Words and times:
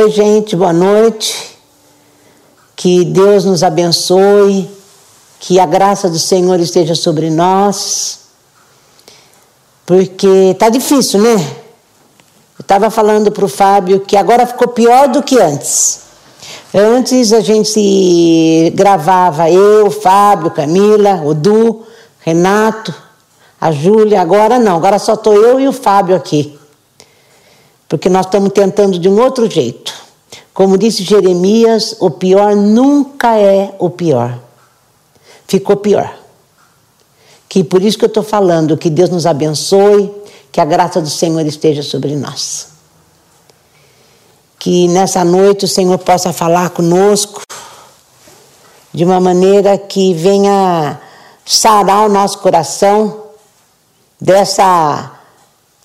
Oi, 0.00 0.12
gente, 0.12 0.54
boa 0.54 0.72
noite. 0.72 1.58
Que 2.76 3.04
Deus 3.04 3.44
nos 3.44 3.64
abençoe, 3.64 4.70
que 5.40 5.58
a 5.58 5.66
graça 5.66 6.08
do 6.08 6.20
Senhor 6.20 6.60
esteja 6.60 6.94
sobre 6.94 7.30
nós. 7.30 8.20
Porque 9.84 10.54
tá 10.56 10.68
difícil, 10.68 11.20
né? 11.20 11.34
Eu 11.34 12.60
estava 12.60 12.90
falando 12.90 13.32
para 13.32 13.44
o 13.44 13.48
Fábio 13.48 13.98
que 13.98 14.16
agora 14.16 14.46
ficou 14.46 14.68
pior 14.68 15.08
do 15.08 15.20
que 15.20 15.36
antes. 15.36 16.02
Antes 16.72 17.32
a 17.32 17.40
gente 17.40 18.70
gravava 18.76 19.50
eu, 19.50 19.90
Fábio, 19.90 20.52
Camila, 20.52 21.22
o 21.24 21.34
Du, 21.34 21.82
Renato, 22.20 22.94
a 23.60 23.72
Júlia. 23.72 24.20
Agora 24.20 24.60
não, 24.60 24.76
agora 24.76 25.00
só 25.00 25.14
estou 25.14 25.34
eu 25.34 25.58
e 25.58 25.66
o 25.66 25.72
Fábio 25.72 26.14
aqui 26.14 26.56
porque 27.88 28.08
nós 28.08 28.26
estamos 28.26 28.52
tentando 28.52 28.98
de 28.98 29.08
um 29.08 29.18
outro 29.20 29.50
jeito. 29.50 29.94
Como 30.52 30.76
disse 30.76 31.04
Jeremias, 31.04 31.96
o 32.00 32.10
pior 32.10 32.54
nunca 32.54 33.38
é 33.38 33.74
o 33.78 33.88
pior. 33.88 34.38
Ficou 35.46 35.76
pior. 35.76 36.14
Que 37.48 37.64
por 37.64 37.82
isso 37.82 37.96
que 37.96 38.04
eu 38.04 38.08
estou 38.08 38.22
falando, 38.22 38.76
que 38.76 38.90
Deus 38.90 39.08
nos 39.08 39.24
abençoe, 39.24 40.12
que 40.52 40.60
a 40.60 40.64
graça 40.64 41.00
do 41.00 41.08
Senhor 41.08 41.46
esteja 41.46 41.82
sobre 41.82 42.14
nós. 42.14 42.68
Que 44.58 44.86
nessa 44.88 45.24
noite 45.24 45.64
o 45.64 45.68
Senhor 45.68 45.96
possa 45.98 46.32
falar 46.32 46.70
conosco 46.70 47.42
de 48.92 49.04
uma 49.04 49.20
maneira 49.20 49.78
que 49.78 50.12
venha 50.12 51.00
sarar 51.46 52.04
o 52.04 52.12
nosso 52.12 52.38
coração 52.38 53.22
dessa 54.20 55.17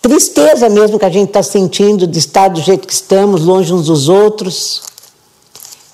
tristeza 0.04 0.68
mesmo 0.68 1.00
que 1.00 1.06
a 1.06 1.10
gente 1.10 1.30
está 1.30 1.42
sentindo 1.42 2.06
de 2.06 2.20
estar 2.20 2.50
do 2.50 2.62
jeito 2.62 2.86
que 2.86 2.94
estamos, 2.94 3.42
longe 3.42 3.74
uns 3.74 3.86
dos 3.86 4.10
outros, 4.10 4.84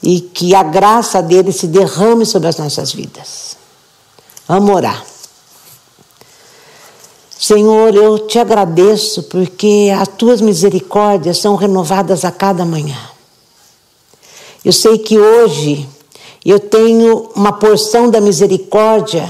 e 0.02 0.20
que 0.20 0.56
a 0.56 0.64
graça 0.64 1.22
dele 1.22 1.52
se 1.52 1.68
derrame 1.68 2.26
sobre 2.26 2.50
as 2.50 2.58
nossas 2.58 2.92
vidas. 2.92 3.56
Vamos 4.48 4.76
orar. 4.76 5.06
Senhor, 7.38 7.94
eu 7.96 8.28
te 8.28 8.40
agradeço 8.40 9.24
porque 9.24 9.92
as 9.98 10.08
tuas 10.08 10.42
misericórdias 10.42 11.38
são 11.38 11.56
renovadas 11.56 12.26
a 12.26 12.32
cada 12.32 12.66
manhã. 12.66 12.98
Eu 14.66 14.74
sei 14.74 14.98
que 14.98 15.20
hoje 15.20 15.88
eu 16.44 16.60
tenho 16.60 17.30
uma 17.36 17.54
porção 17.54 18.10
da 18.10 18.20
misericórdia 18.20 19.30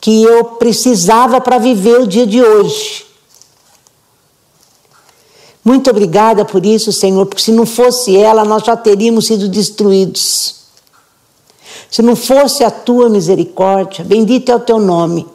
que 0.00 0.24
eu 0.24 0.44
precisava 0.44 1.40
para 1.40 1.58
viver 1.58 2.00
o 2.00 2.06
dia 2.06 2.26
de 2.26 2.42
hoje. 2.42 3.07
Muito 5.68 5.90
obrigada 5.90 6.46
por 6.46 6.64
isso, 6.64 6.90
Senhor, 6.90 7.26
porque 7.26 7.42
se 7.42 7.52
não 7.52 7.66
fosse 7.66 8.16
ela, 8.16 8.42
nós 8.42 8.62
já 8.62 8.74
teríamos 8.74 9.26
sido 9.26 9.50
destruídos. 9.50 10.54
Se 11.90 12.00
não 12.00 12.16
fosse 12.16 12.64
a 12.64 12.70
tua 12.70 13.10
misericórdia, 13.10 14.02
bendito 14.02 14.50
é 14.50 14.56
o 14.56 14.60
teu 14.60 14.78
nome. 14.78 15.28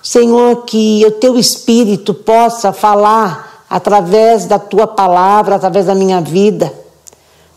Senhor, 0.00 0.64
que 0.66 1.04
o 1.04 1.10
teu 1.10 1.36
espírito 1.36 2.14
possa 2.14 2.72
falar 2.72 3.64
através 3.68 4.46
da 4.46 4.56
tua 4.56 4.86
palavra, 4.86 5.56
através 5.56 5.86
da 5.86 5.94
minha 5.96 6.20
vida, 6.20 6.72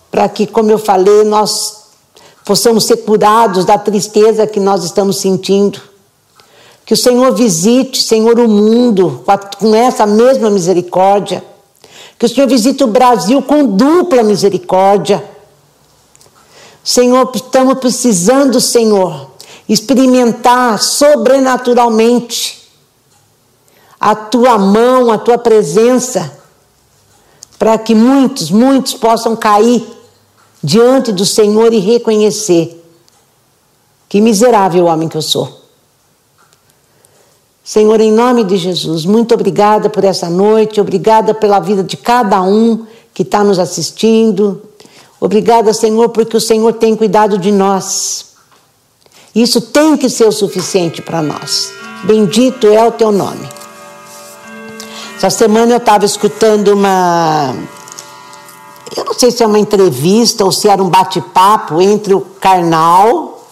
para 0.09 0.27
que, 0.27 0.47
como 0.47 0.71
eu 0.71 0.79
falei, 0.79 1.23
nós 1.25 1.89
possamos 2.43 2.85
ser 2.85 2.97
curados 2.97 3.65
da 3.65 3.77
tristeza 3.77 4.47
que 4.47 4.59
nós 4.59 4.83
estamos 4.83 5.17
sentindo 5.17 5.79
que 6.85 6.93
o 6.93 6.97
Senhor 6.97 7.33
visite, 7.33 8.01
Senhor, 8.01 8.39
o 8.39 8.47
mundo 8.47 9.23
com 9.57 9.73
essa 9.73 10.05
mesma 10.05 10.49
misericórdia. 10.49 11.43
Que 12.19 12.25
o 12.25 12.29
Senhor 12.29 12.47
visite 12.47 12.83
o 12.83 12.87
Brasil 12.87 13.41
com 13.41 13.65
dupla 13.65 14.21
misericórdia. 14.23 15.23
Senhor, 16.83 17.31
estamos 17.33 17.79
precisando, 17.79 18.59
Senhor, 18.59 19.31
experimentar 19.67 20.81
sobrenaturalmente 20.81 22.69
a 23.99 24.13
tua 24.13 24.57
mão, 24.57 25.09
a 25.09 25.17
tua 25.17 25.37
presença, 25.37 26.37
para 27.57 27.77
que 27.77 27.95
muitos, 27.95 28.51
muitos 28.51 28.93
possam 28.93 29.33
cair 29.33 29.87
diante 30.61 31.13
do 31.13 31.25
Senhor 31.25 31.71
e 31.71 31.79
reconhecer 31.79 32.81
que 34.09 34.19
miserável 34.19 34.85
homem 34.85 35.07
que 35.07 35.15
eu 35.15 35.21
sou. 35.21 35.62
Senhor, 37.63 38.01
em 38.01 38.11
nome 38.11 38.43
de 38.43 38.57
Jesus, 38.57 39.05
muito 39.05 39.33
obrigada 39.33 39.89
por 39.89 40.03
essa 40.03 40.29
noite, 40.29 40.81
obrigada 40.81 41.33
pela 41.33 41.61
vida 41.61 41.81
de 41.81 41.95
cada 41.95 42.41
um 42.41 42.85
que 43.13 43.21
está 43.21 43.41
nos 43.41 43.57
assistindo. 43.57 44.61
Obrigada, 45.17 45.73
Senhor, 45.73 46.09
porque 46.09 46.35
o 46.35 46.41
Senhor 46.41 46.73
tem 46.73 46.93
cuidado 46.93 47.37
de 47.37 47.53
nós. 47.53 48.33
Isso 49.33 49.61
tem 49.61 49.95
que 49.95 50.09
ser 50.09 50.25
o 50.25 50.31
suficiente 50.31 51.01
para 51.01 51.21
nós. 51.21 51.71
Bendito 52.03 52.67
é 52.67 52.85
o 52.85 52.91
teu 52.91 53.13
nome. 53.13 53.47
Essa 55.15 55.29
semana 55.29 55.71
eu 55.71 55.77
estava 55.77 56.03
escutando 56.03 56.73
uma. 56.73 57.55
Eu 58.93 59.05
não 59.05 59.13
sei 59.13 59.31
se 59.31 59.41
é 59.41 59.47
uma 59.47 59.57
entrevista 59.57 60.43
ou 60.43 60.51
se 60.51 60.67
era 60.67 60.83
um 60.83 60.89
bate-papo 60.89 61.81
entre 61.81 62.13
o 62.13 62.19
Karnal, 62.19 63.47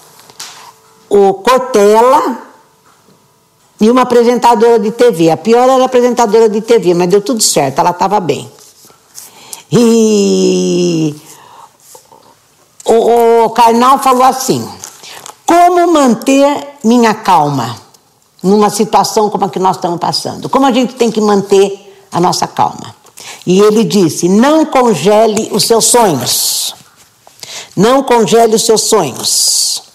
o 1.10 1.36
Cortella 1.36 2.51
e 3.82 3.90
uma 3.90 4.04
apresentadora 4.04 4.80
de 4.80 4.92
TV. 4.92 5.32
A 5.32 5.38
pior 5.38 5.68
era 5.68 5.82
a 5.82 5.86
apresentadora 5.86 6.48
de 6.48 6.62
TV, 6.62 6.94
mas 6.94 7.10
deu 7.10 7.20
tudo 7.20 7.42
certo, 7.42 7.80
ela 7.80 7.90
estava 7.90 8.20
bem. 8.20 8.50
E 9.72 11.16
o, 12.86 13.46
o 13.46 13.50
Karnal 13.50 13.98
falou 13.98 14.24
assim: 14.24 14.66
como 15.46 15.92
manter 15.92 16.78
minha 16.84 17.16
calma 17.16 17.76
numa 18.44 18.70
situação 18.70 19.30
como 19.30 19.46
a 19.46 19.50
que 19.50 19.60
nós 19.60 19.78
estamos 19.78 20.00
passando? 20.00 20.48
Como 20.48 20.66
a 20.66 20.72
gente 20.72 20.96
tem 20.96 21.12
que 21.12 21.20
manter 21.20 22.06
a 22.12 22.20
nossa 22.20 22.46
calma? 22.48 22.96
E 23.48 23.60
ele 23.60 23.84
disse: 23.84 24.30
não 24.30 24.64
congele 24.64 25.50
os 25.52 25.66
seus 25.66 25.86
sonhos. 25.86 26.76
Não 27.76 28.04
congele 28.04 28.56
os 28.56 28.64
seus 28.64 28.82
sonhos. 28.82 29.91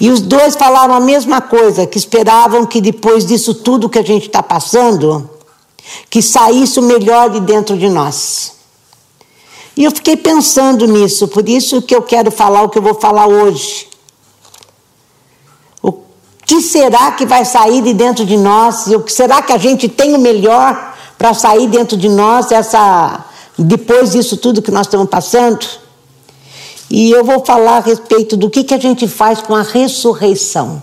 E 0.00 0.10
os 0.10 0.20
dois 0.20 0.56
falaram 0.56 0.94
a 0.94 1.00
mesma 1.00 1.40
coisa, 1.40 1.86
que 1.86 1.98
esperavam 1.98 2.66
que 2.66 2.80
depois 2.80 3.24
disso 3.24 3.54
tudo 3.54 3.88
que 3.88 3.98
a 3.98 4.04
gente 4.04 4.26
está 4.26 4.42
passando, 4.42 5.30
que 6.10 6.20
saísse 6.20 6.78
o 6.78 6.82
melhor 6.82 7.30
de 7.30 7.40
dentro 7.40 7.76
de 7.76 7.88
nós. 7.88 8.52
E 9.76 9.84
eu 9.84 9.90
fiquei 9.90 10.16
pensando 10.16 10.86
nisso, 10.86 11.28
por 11.28 11.48
isso 11.48 11.82
que 11.82 11.94
eu 11.94 12.02
quero 12.02 12.30
falar 12.30 12.62
o 12.62 12.68
que 12.68 12.78
eu 12.78 12.82
vou 12.82 12.94
falar 12.94 13.26
hoje. 13.26 13.88
O 15.82 15.92
que 16.44 16.60
será 16.60 17.12
que 17.12 17.26
vai 17.26 17.44
sair 17.44 17.82
de 17.82 17.92
dentro 17.92 18.24
de 18.24 18.36
nós? 18.36 18.86
O 18.88 19.00
que 19.00 19.12
será 19.12 19.42
que 19.42 19.52
a 19.52 19.58
gente 19.58 19.88
tem 19.88 20.14
o 20.14 20.18
melhor 20.18 20.94
para 21.18 21.34
sair 21.34 21.66
dentro 21.68 21.96
de 21.96 22.08
nós 22.08 22.50
essa 22.52 23.24
depois 23.56 24.12
disso 24.12 24.36
tudo 24.36 24.62
que 24.62 24.70
nós 24.70 24.86
estamos 24.86 25.08
passando? 25.08 25.83
E 26.90 27.10
eu 27.10 27.24
vou 27.24 27.44
falar 27.44 27.78
a 27.78 27.80
respeito 27.80 28.36
do 28.36 28.50
que, 28.50 28.64
que 28.64 28.74
a 28.74 28.78
gente 28.78 29.08
faz 29.08 29.40
com 29.40 29.54
a 29.54 29.62
ressurreição 29.62 30.82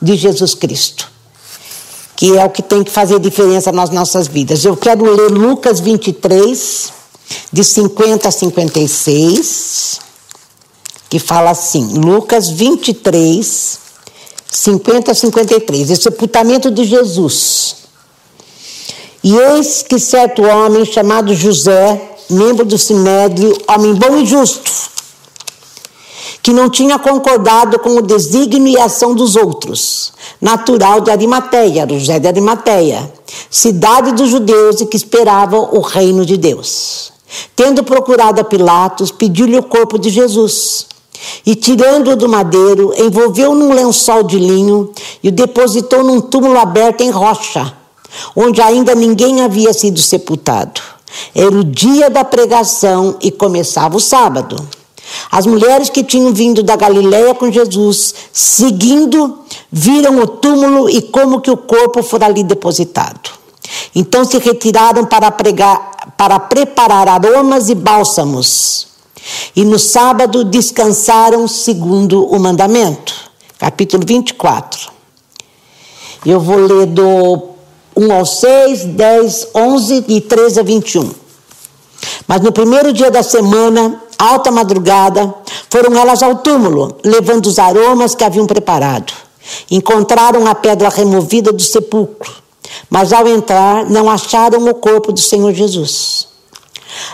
de 0.00 0.16
Jesus 0.16 0.54
Cristo, 0.54 1.10
que 2.16 2.36
é 2.36 2.44
o 2.44 2.50
que 2.50 2.62
tem 2.62 2.82
que 2.82 2.90
fazer 2.90 3.18
diferença 3.18 3.72
nas 3.72 3.90
nossas 3.90 4.26
vidas. 4.26 4.64
Eu 4.64 4.76
quero 4.76 5.04
ler 5.04 5.30
Lucas 5.30 5.80
23, 5.80 6.92
de 7.52 7.64
50 7.64 8.28
a 8.28 8.32
56, 8.32 10.00
que 11.08 11.18
fala 11.18 11.50
assim: 11.50 11.98
Lucas 11.98 12.48
23, 12.50 13.78
50 14.50 15.12
a 15.12 15.14
53, 15.14 15.90
o 15.90 15.96
sepultamento 15.96 16.70
de 16.70 16.84
Jesus. 16.84 17.76
E 19.24 19.36
eis 19.36 19.82
que 19.82 20.00
certo 20.00 20.42
homem 20.42 20.84
chamado 20.84 21.32
José, 21.32 22.16
membro 22.28 22.64
do 22.64 22.76
Sinédrio, 22.76 23.56
homem 23.68 23.94
bom 23.94 24.18
e 24.18 24.26
justo, 24.26 24.91
que 26.42 26.52
não 26.52 26.68
tinha 26.68 26.98
concordado 26.98 27.78
com 27.78 27.90
o 27.90 28.02
desígnio 28.02 28.66
e 28.66 28.78
ação 28.78 29.14
dos 29.14 29.36
outros, 29.36 30.12
natural 30.40 31.00
de 31.00 31.10
Arimateia, 31.10 31.86
José 31.88 32.18
de 32.18 32.26
Arimateia, 32.26 33.12
cidade 33.48 34.12
dos 34.12 34.28
judeus 34.28 34.80
e 34.80 34.86
que 34.86 34.96
esperava 34.96 35.56
o 35.56 35.80
reino 35.80 36.26
de 36.26 36.36
Deus. 36.36 37.12
Tendo 37.54 37.84
procurado 37.84 38.40
a 38.40 38.44
Pilatos, 38.44 39.12
pediu-lhe 39.12 39.56
o 39.56 39.62
corpo 39.62 39.98
de 39.98 40.10
Jesus. 40.10 40.86
E 41.46 41.54
tirando-o 41.54 42.16
do 42.16 42.28
madeiro, 42.28 42.92
envolveu 42.98 43.54
num 43.54 43.72
lençol 43.72 44.24
de 44.24 44.36
linho 44.36 44.90
e 45.22 45.28
o 45.28 45.32
depositou 45.32 46.02
num 46.02 46.20
túmulo 46.20 46.58
aberto 46.58 47.02
em 47.02 47.10
rocha, 47.10 47.72
onde 48.34 48.60
ainda 48.60 48.94
ninguém 48.96 49.40
havia 49.40 49.72
sido 49.72 50.00
sepultado. 50.00 50.80
Era 51.34 51.54
o 51.54 51.62
dia 51.62 52.10
da 52.10 52.24
pregação 52.24 53.16
e 53.20 53.30
começava 53.30 53.96
o 53.96 54.00
sábado. 54.00 54.56
As 55.30 55.46
mulheres 55.46 55.90
que 55.90 56.04
tinham 56.04 56.32
vindo 56.32 56.62
da 56.62 56.76
Galiléia 56.76 57.34
com 57.34 57.50
Jesus, 57.50 58.14
seguindo, 58.32 59.38
viram 59.70 60.18
o 60.18 60.26
túmulo 60.26 60.88
e 60.88 61.02
como 61.02 61.40
que 61.40 61.50
o 61.50 61.56
corpo 61.56 62.02
fora 62.02 62.26
ali 62.26 62.44
depositado. 62.44 63.30
Então 63.94 64.24
se 64.24 64.38
retiraram 64.38 65.04
para, 65.04 65.30
pregar, 65.30 66.14
para 66.16 66.38
preparar 66.38 67.08
aromas 67.08 67.68
e 67.68 67.74
bálsamos. 67.74 68.88
E 69.54 69.64
no 69.64 69.78
sábado 69.78 70.44
descansaram 70.44 71.46
segundo 71.46 72.24
o 72.24 72.38
mandamento. 72.38 73.14
Capítulo 73.58 74.04
24. 74.04 74.90
Eu 76.26 76.40
vou 76.40 76.56
ler 76.56 76.86
do 76.86 77.50
1 77.96 78.12
ao 78.12 78.26
6, 78.26 78.84
10, 78.86 79.48
11 79.54 80.04
e 80.08 80.20
13 80.20 80.60
a 80.60 80.62
21. 80.62 81.10
Mas 82.26 82.40
no 82.40 82.50
primeiro 82.50 82.92
dia 82.92 83.10
da 83.10 83.22
semana, 83.22 84.01
alta 84.18 84.50
madrugada, 84.50 85.34
foram 85.70 85.98
elas 85.98 86.22
ao 86.22 86.36
túmulo, 86.36 86.96
levando 87.04 87.46
os 87.46 87.58
aromas 87.58 88.14
que 88.14 88.24
haviam 88.24 88.46
preparado. 88.46 89.12
Encontraram 89.70 90.46
a 90.46 90.54
pedra 90.54 90.88
removida 90.88 91.52
do 91.52 91.62
sepulcro, 91.62 92.32
mas 92.88 93.12
ao 93.12 93.26
entrar 93.26 93.88
não 93.90 94.08
acharam 94.08 94.68
o 94.68 94.74
corpo 94.74 95.12
do 95.12 95.20
Senhor 95.20 95.52
Jesus. 95.52 96.28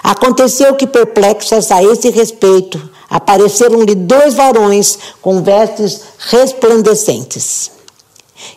Aconteceu 0.02 0.74
que, 0.74 0.86
perplexas 0.86 1.70
a 1.70 1.82
esse 1.82 2.10
respeito, 2.10 2.90
apareceram-lhe 3.08 3.94
dois 3.94 4.34
varões 4.34 4.98
com 5.22 5.42
vestes 5.42 6.02
resplandecentes. 6.18 7.77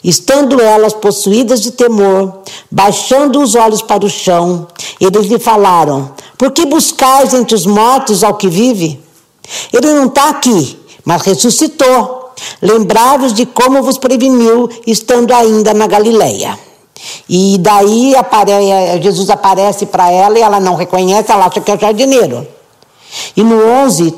Estando 0.03 0.61
elas 0.61 0.93
possuídas 0.93 1.61
de 1.61 1.71
temor, 1.71 2.39
baixando 2.69 3.41
os 3.41 3.55
olhos 3.55 3.81
para 3.81 4.05
o 4.05 4.09
chão, 4.09 4.67
eles 4.99 5.27
lhe 5.27 5.39
falaram: 5.39 6.11
Por 6.37 6.51
que 6.51 6.65
buscais 6.65 7.33
entre 7.33 7.55
os 7.55 7.65
mortos 7.65 8.23
ao 8.23 8.35
que 8.35 8.47
vive? 8.47 8.99
Ele 9.71 9.93
não 9.93 10.05
está 10.05 10.29
aqui, 10.29 10.79
mas 11.05 11.21
ressuscitou. 11.23 12.31
Lembrai-vos 12.61 13.33
de 13.33 13.45
como 13.45 13.83
vos 13.83 13.97
preveniu, 13.97 14.69
estando 14.87 15.33
ainda 15.33 15.73
na 15.73 15.87
Galileia. 15.87 16.57
E 17.27 17.57
daí 17.59 18.13
Jesus 19.01 19.29
aparece 19.29 19.85
para 19.85 20.11
ela 20.11 20.37
e 20.37 20.41
ela 20.41 20.59
não 20.59 20.75
reconhece, 20.75 21.31
ela 21.31 21.45
acha 21.45 21.61
que 21.61 21.71
é 21.71 21.75
o 21.75 21.79
jardineiro. 21.79 22.47
E 23.35 23.43
no 23.43 23.63
11, 23.65 24.13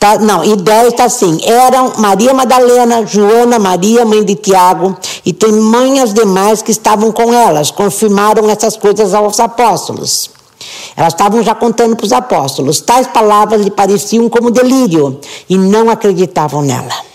tá, 0.00 0.18
não, 0.18 0.42
e 0.42 0.56
10 0.56 0.88
está 0.88 1.04
assim: 1.04 1.38
eram 1.44 1.92
Maria 1.98 2.34
Madalena, 2.34 3.06
Joana, 3.06 3.58
Maria, 3.58 4.04
mãe 4.04 4.24
de 4.24 4.34
Tiago, 4.34 4.96
e 5.24 5.32
tem 5.32 5.52
mães 5.52 6.12
demais 6.12 6.62
que 6.62 6.72
estavam 6.72 7.12
com 7.12 7.32
elas, 7.32 7.70
confirmaram 7.70 8.48
essas 8.50 8.76
coisas 8.76 9.14
aos 9.14 9.38
apóstolos. 9.38 10.30
Elas 10.96 11.12
estavam 11.12 11.42
já 11.42 11.54
contando 11.54 11.94
para 11.96 12.04
os 12.04 12.12
apóstolos. 12.12 12.80
Tais 12.80 13.06
palavras 13.06 13.62
lhe 13.62 13.70
pareciam 13.70 14.28
como 14.28 14.50
delírio 14.50 15.20
e 15.48 15.56
não 15.56 15.88
acreditavam 15.90 16.62
nela. 16.62 17.10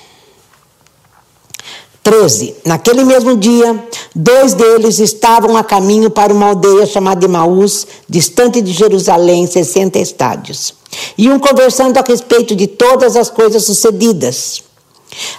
13. 2.01 2.55
Naquele 2.63 3.03
mesmo 3.03 3.35
dia, 3.35 3.83
dois 4.15 4.53
deles 4.53 4.99
estavam 4.99 5.57
a 5.57 5.63
caminho 5.63 6.09
para 6.09 6.31
uma 6.31 6.47
aldeia 6.47 6.85
chamada 6.85 7.25
Emaús, 7.25 7.87
distante 8.07 8.61
de 8.61 8.71
Jerusalém, 8.71 9.47
60 9.47 9.97
estádios. 9.97 10.75
Iam 11.17 11.39
conversando 11.39 11.97
a 11.97 12.03
respeito 12.05 12.55
de 12.55 12.67
todas 12.67 13.15
as 13.15 13.29
coisas 13.29 13.63
sucedidas. 13.65 14.63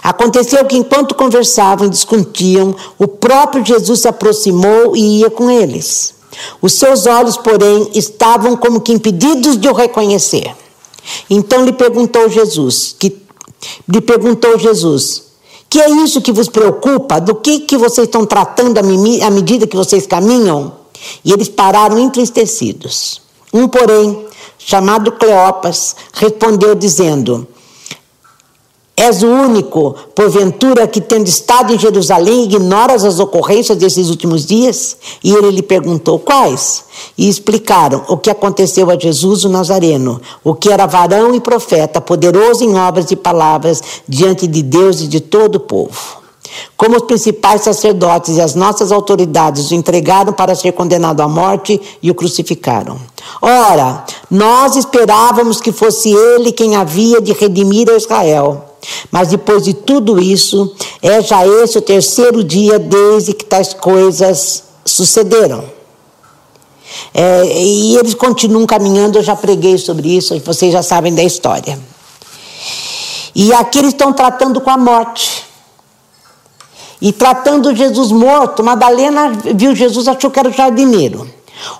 Aconteceu 0.03 0.65
que 0.65 0.77
enquanto 0.77 1.15
conversavam 1.15 1.87
e 1.87 1.89
discutiam, 1.89 2.75
o 2.97 3.07
próprio 3.07 3.65
Jesus 3.65 4.01
se 4.01 4.07
aproximou 4.07 4.95
e 4.95 5.19
ia 5.19 5.29
com 5.29 5.49
eles. 5.49 6.15
Os 6.61 6.73
seus 6.73 7.05
olhos, 7.05 7.37
porém, 7.37 7.89
estavam 7.93 8.55
como 8.55 8.81
que 8.81 8.91
impedidos 8.91 9.57
de 9.57 9.67
o 9.67 9.73
reconhecer. 9.73 10.55
Então 11.29 11.63
lhe 11.63 11.73
perguntou 11.73 12.29
Jesus, 12.29 12.95
que 12.97 13.17
lhe 13.87 14.01
perguntou 14.01 14.57
Jesus: 14.59 15.23
que 15.69 15.79
é 15.79 15.89
isso 15.89 16.21
que 16.21 16.31
vos 16.31 16.47
preocupa? 16.47 17.19
Do 17.19 17.35
que, 17.35 17.61
que 17.61 17.77
vocês 17.77 18.07
estão 18.07 18.25
tratando 18.25 18.77
à 18.79 19.29
medida 19.29 19.67
que 19.67 19.75
vocês 19.75 20.07
caminham? 20.07 20.73
E 21.23 21.31
eles 21.31 21.49
pararam 21.49 21.99
entristecidos. 21.99 23.21
Um, 23.53 23.67
porém, 23.67 24.25
chamado 24.67 25.13
Cleopas, 25.13 25.95
respondeu 26.11 26.75
dizendo: 26.75 27.47
És 28.97 29.23
o 29.23 29.27
único, 29.27 29.95
porventura, 30.13 30.85
que 30.85 30.99
tendo 30.99 31.25
estado 31.25 31.73
em 31.73 31.79
Jerusalém, 31.79 32.43
ignoras 32.43 33.05
as 33.05 33.17
ocorrências 33.17 33.77
desses 33.77 34.09
últimos 34.09 34.45
dias? 34.45 34.97
E 35.23 35.31
ele 35.33 35.51
lhe 35.51 35.61
perguntou 35.61 36.19
quais? 36.19 36.83
E 37.17 37.29
explicaram 37.29 38.03
o 38.09 38.17
que 38.17 38.29
aconteceu 38.29 38.91
a 38.91 38.99
Jesus 38.99 39.45
o 39.45 39.49
Nazareno, 39.49 40.21
o 40.43 40.53
que 40.53 40.69
era 40.69 40.85
varão 40.85 41.33
e 41.33 41.39
profeta, 41.39 42.01
poderoso 42.01 42.61
em 42.61 42.75
obras 42.75 43.09
e 43.09 43.15
palavras 43.15 43.81
diante 44.05 44.45
de 44.45 44.61
Deus 44.61 44.99
e 44.99 45.07
de 45.07 45.21
todo 45.21 45.55
o 45.55 45.61
povo. 45.61 46.26
Como 46.75 46.95
os 46.95 47.03
principais 47.03 47.61
sacerdotes 47.61 48.37
e 48.37 48.41
as 48.41 48.55
nossas 48.55 48.91
autoridades 48.91 49.71
o 49.71 49.75
entregaram 49.75 50.33
para 50.33 50.55
ser 50.55 50.71
condenado 50.71 51.21
à 51.21 51.27
morte 51.27 51.79
e 52.01 52.11
o 52.11 52.15
crucificaram. 52.15 52.99
Ora, 53.41 54.03
nós 54.29 54.75
esperávamos 54.75 55.59
que 55.59 55.71
fosse 55.71 56.09
ele 56.11 56.51
quem 56.51 56.75
havia 56.75 57.21
de 57.21 57.33
redimir 57.33 57.89
a 57.89 57.95
Israel. 57.95 58.63
Mas 59.11 59.29
depois 59.29 59.63
de 59.63 59.73
tudo 59.73 60.19
isso, 60.19 60.73
é 61.01 61.21
já 61.21 61.45
esse 61.45 61.77
o 61.77 61.81
terceiro 61.81 62.43
dia 62.43 62.79
desde 62.79 63.33
que 63.33 63.45
tais 63.45 63.73
coisas 63.73 64.63
sucederam. 64.85 65.63
É, 67.13 67.43
e 67.45 67.97
eles 67.97 68.13
continuam 68.13 68.65
caminhando, 68.65 69.17
eu 69.17 69.23
já 69.23 69.35
preguei 69.35 69.77
sobre 69.77 70.15
isso, 70.15 70.39
vocês 70.39 70.71
já 70.71 70.81
sabem 70.81 71.13
da 71.13 71.23
história. 71.23 71.77
E 73.35 73.53
aqui 73.53 73.79
eles 73.79 73.91
estão 73.91 74.13
tratando 74.13 74.59
com 74.61 74.69
a 74.69 74.77
morte. 74.77 75.46
E 77.01 77.11
tratando 77.11 77.75
Jesus 77.75 78.11
morto, 78.11 78.63
Madalena 78.63 79.31
viu 79.55 79.75
Jesus, 79.75 80.07
achou 80.07 80.31
que 80.31 80.39
era 80.39 80.49
o 80.49 80.53
jardineiro. 80.53 81.27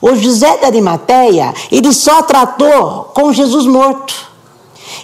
O 0.02 0.16
José 0.16 0.58
da 0.58 0.68
Arimateia, 0.68 1.54
ele 1.72 1.94
só 1.94 2.22
tratou 2.24 3.12
com 3.14 3.34
Jesus 3.34 3.66
morto. 3.66 4.28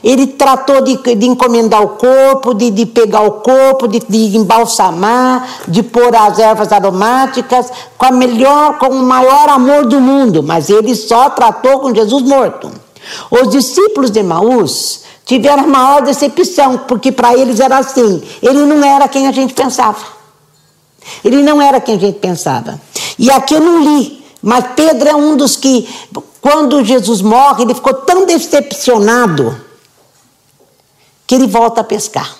Ele 0.03 0.27
tratou 0.27 0.81
de, 0.81 0.97
de 1.15 1.25
encomendar 1.25 1.81
o 1.81 1.89
corpo, 1.89 2.53
de, 2.53 2.69
de 2.71 2.85
pegar 2.85 3.21
o 3.21 3.31
corpo, 3.41 3.87
de, 3.87 3.99
de, 3.99 4.37
embalsamar, 4.37 5.47
de 5.67 5.81
pôr 5.83 6.15
as 6.15 6.39
ervas 6.39 6.71
aromáticas, 6.71 7.71
com 7.97 8.05
a 8.05 8.11
melhor, 8.11 8.77
com 8.77 8.87
o 8.87 9.03
maior 9.03 9.49
amor 9.49 9.85
do 9.85 9.99
mundo, 9.99 10.43
mas 10.43 10.69
ele 10.69 10.95
só 10.95 11.29
tratou 11.29 11.79
com 11.79 11.93
Jesus 11.93 12.23
morto. 12.23 12.71
Os 13.29 13.49
discípulos 13.49 14.11
de 14.11 14.23
Maús 14.23 15.03
tiveram 15.25 15.63
a 15.63 15.67
maior 15.67 16.01
decepção, 16.01 16.79
porque 16.79 17.11
para 17.11 17.33
eles 17.35 17.59
era 17.59 17.77
assim: 17.77 18.21
ele 18.41 18.65
não 18.65 18.83
era 18.83 19.07
quem 19.07 19.27
a 19.27 19.31
gente 19.31 19.53
pensava. 19.53 20.13
Ele 21.23 21.41
não 21.41 21.61
era 21.61 21.81
quem 21.81 21.95
a 21.95 21.99
gente 21.99 22.19
pensava. 22.19 22.79
E 23.19 23.29
aqui 23.29 23.53
eu 23.53 23.61
não 23.61 23.83
li, 23.83 24.23
mas 24.41 24.65
Pedro 24.75 25.09
é 25.09 25.15
um 25.15 25.35
dos 25.35 25.55
que, 25.55 25.87
quando 26.41 26.83
Jesus 26.83 27.21
morre, 27.21 27.63
ele 27.63 27.73
ficou 27.73 27.93
tão 27.93 28.25
decepcionado 28.25 29.59
que 31.27 31.35
ele 31.35 31.47
volta 31.47 31.81
a 31.81 31.83
pescar. 31.83 32.37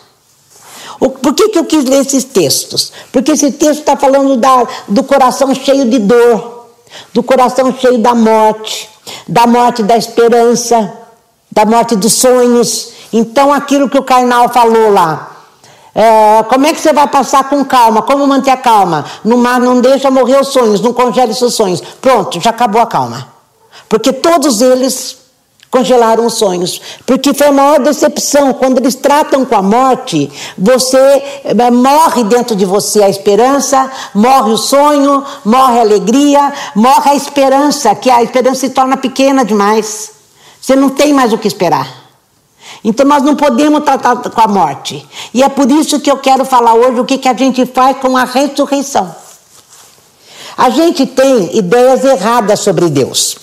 Por 1.00 1.34
que, 1.34 1.50
que 1.50 1.60
eu 1.60 1.66
quis 1.66 1.84
ler 1.84 2.02
esses 2.02 2.24
textos? 2.24 2.94
Porque 3.12 3.32
esse 3.32 3.52
texto 3.52 3.80
está 3.80 3.98
falando 3.98 4.38
da, 4.38 4.66
do 4.88 5.04
coração 5.04 5.54
cheio 5.54 5.90
de 5.90 6.00
dor, 6.00 6.68
do 7.14 7.22
coração 7.22 7.76
cheio 7.78 7.98
da 7.98 8.16
morte, 8.16 8.90
da 9.28 9.46
morte 9.46 9.84
da 9.84 9.98
esperança, 9.98 11.03
da 11.54 11.66
morte 11.66 11.96
dos 11.96 12.14
sonhos. 12.14 12.90
Então, 13.14 13.54
aquilo 13.54 13.88
que 13.88 13.98
o 13.98 14.04
Karnal 14.04 14.50
falou 14.50 14.92
lá, 14.92 15.30
é, 15.94 16.44
como 16.50 16.66
é 16.66 16.74
que 16.74 16.82
você 16.82 16.92
vai 16.92 17.08
passar 17.08 17.48
com 17.48 17.64
calma? 17.64 18.02
Como 18.02 18.26
manter 18.26 18.50
a 18.50 18.58
calma? 18.58 19.06
No 19.24 19.38
mar 19.38 19.60
não 19.60 19.80
deixa 19.80 20.10
morrer 20.10 20.42
os 20.42 20.48
sonhos, 20.48 20.82
não 20.82 20.92
congele 20.92 21.34
seus 21.34 21.54
sonhos. 21.54 21.82
Pronto, 22.02 22.42
já 22.42 22.50
acabou 22.50 22.82
a 22.82 22.88
calma. 22.88 23.28
Porque 23.88 24.12
todos 24.12 24.62
eles 24.62 25.18
congelaram 25.70 26.26
os 26.26 26.34
sonhos. 26.34 26.82
Porque 27.06 27.32
foi 27.32 27.48
a 27.48 27.52
maior 27.52 27.80
decepção. 27.80 28.54
Quando 28.54 28.80
eles 28.80 28.96
tratam 28.96 29.46
com 29.46 29.56
a 29.56 29.62
morte, 29.62 30.32
você 30.58 30.98
eh, 31.44 31.72
morre 31.72 32.24
dentro 32.24 32.56
de 32.56 32.66
você 32.66 33.04
a 33.04 33.10
esperança, 33.10 33.92
morre 34.16 34.52
o 34.52 34.58
sonho, 34.58 35.24
morre 35.46 35.78
a 35.78 35.82
alegria, 35.82 36.52
morre 36.76 37.12
a 37.12 37.16
esperança, 37.16 37.94
que 37.94 38.10
a 38.10 38.24
esperança 38.24 38.62
se 38.62 38.70
torna 38.72 38.98
pequena 38.98 39.46
demais. 39.46 40.23
Você 40.64 40.78
não 40.78 40.92
tem 40.92 41.12
mais 41.12 41.34
o 41.34 41.38
que 41.38 41.46
esperar. 41.46 41.94
Então 42.86 43.06
nós 43.06 43.22
não 43.22 43.36
podemos 43.36 43.84
tratar 43.84 44.16
com 44.16 44.42
a 44.42 44.48
morte. 44.48 45.06
E 45.34 45.44
é 45.44 45.50
por 45.50 45.70
isso 45.70 46.00
que 46.00 46.10
eu 46.10 46.16
quero 46.16 46.46
falar 46.46 46.74
hoje 46.74 47.02
o 47.02 47.06
que, 47.06 47.18
que 47.18 47.28
a 47.28 47.34
gente 47.34 47.66
faz 47.66 47.98
com 47.98 48.16
a 48.16 48.24
ressurreição. 48.24 49.14
A 50.56 50.70
gente 50.70 51.06
tem 51.06 51.58
ideias 51.58 52.06
erradas 52.06 52.62
sobre 52.62 52.90
Deus. 52.90 53.36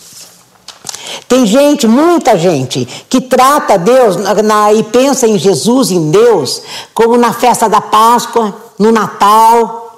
Tem 1.29 1.45
gente, 1.45 1.87
muita 1.87 2.39
gente, 2.39 2.89
que 3.07 3.21
trata 3.21 3.77
Deus 3.77 4.17
na, 4.17 4.43
na, 4.43 4.73
e 4.73 4.83
pensa 4.83 5.29
em 5.29 5.37
Jesus, 5.37 5.91
em 5.91 6.11
Deus, 6.11 6.63
como 6.95 7.19
na 7.19 7.35
festa 7.35 7.69
da 7.69 7.83
Páscoa, 7.83 8.57
no 8.79 8.91
Natal. 8.91 9.90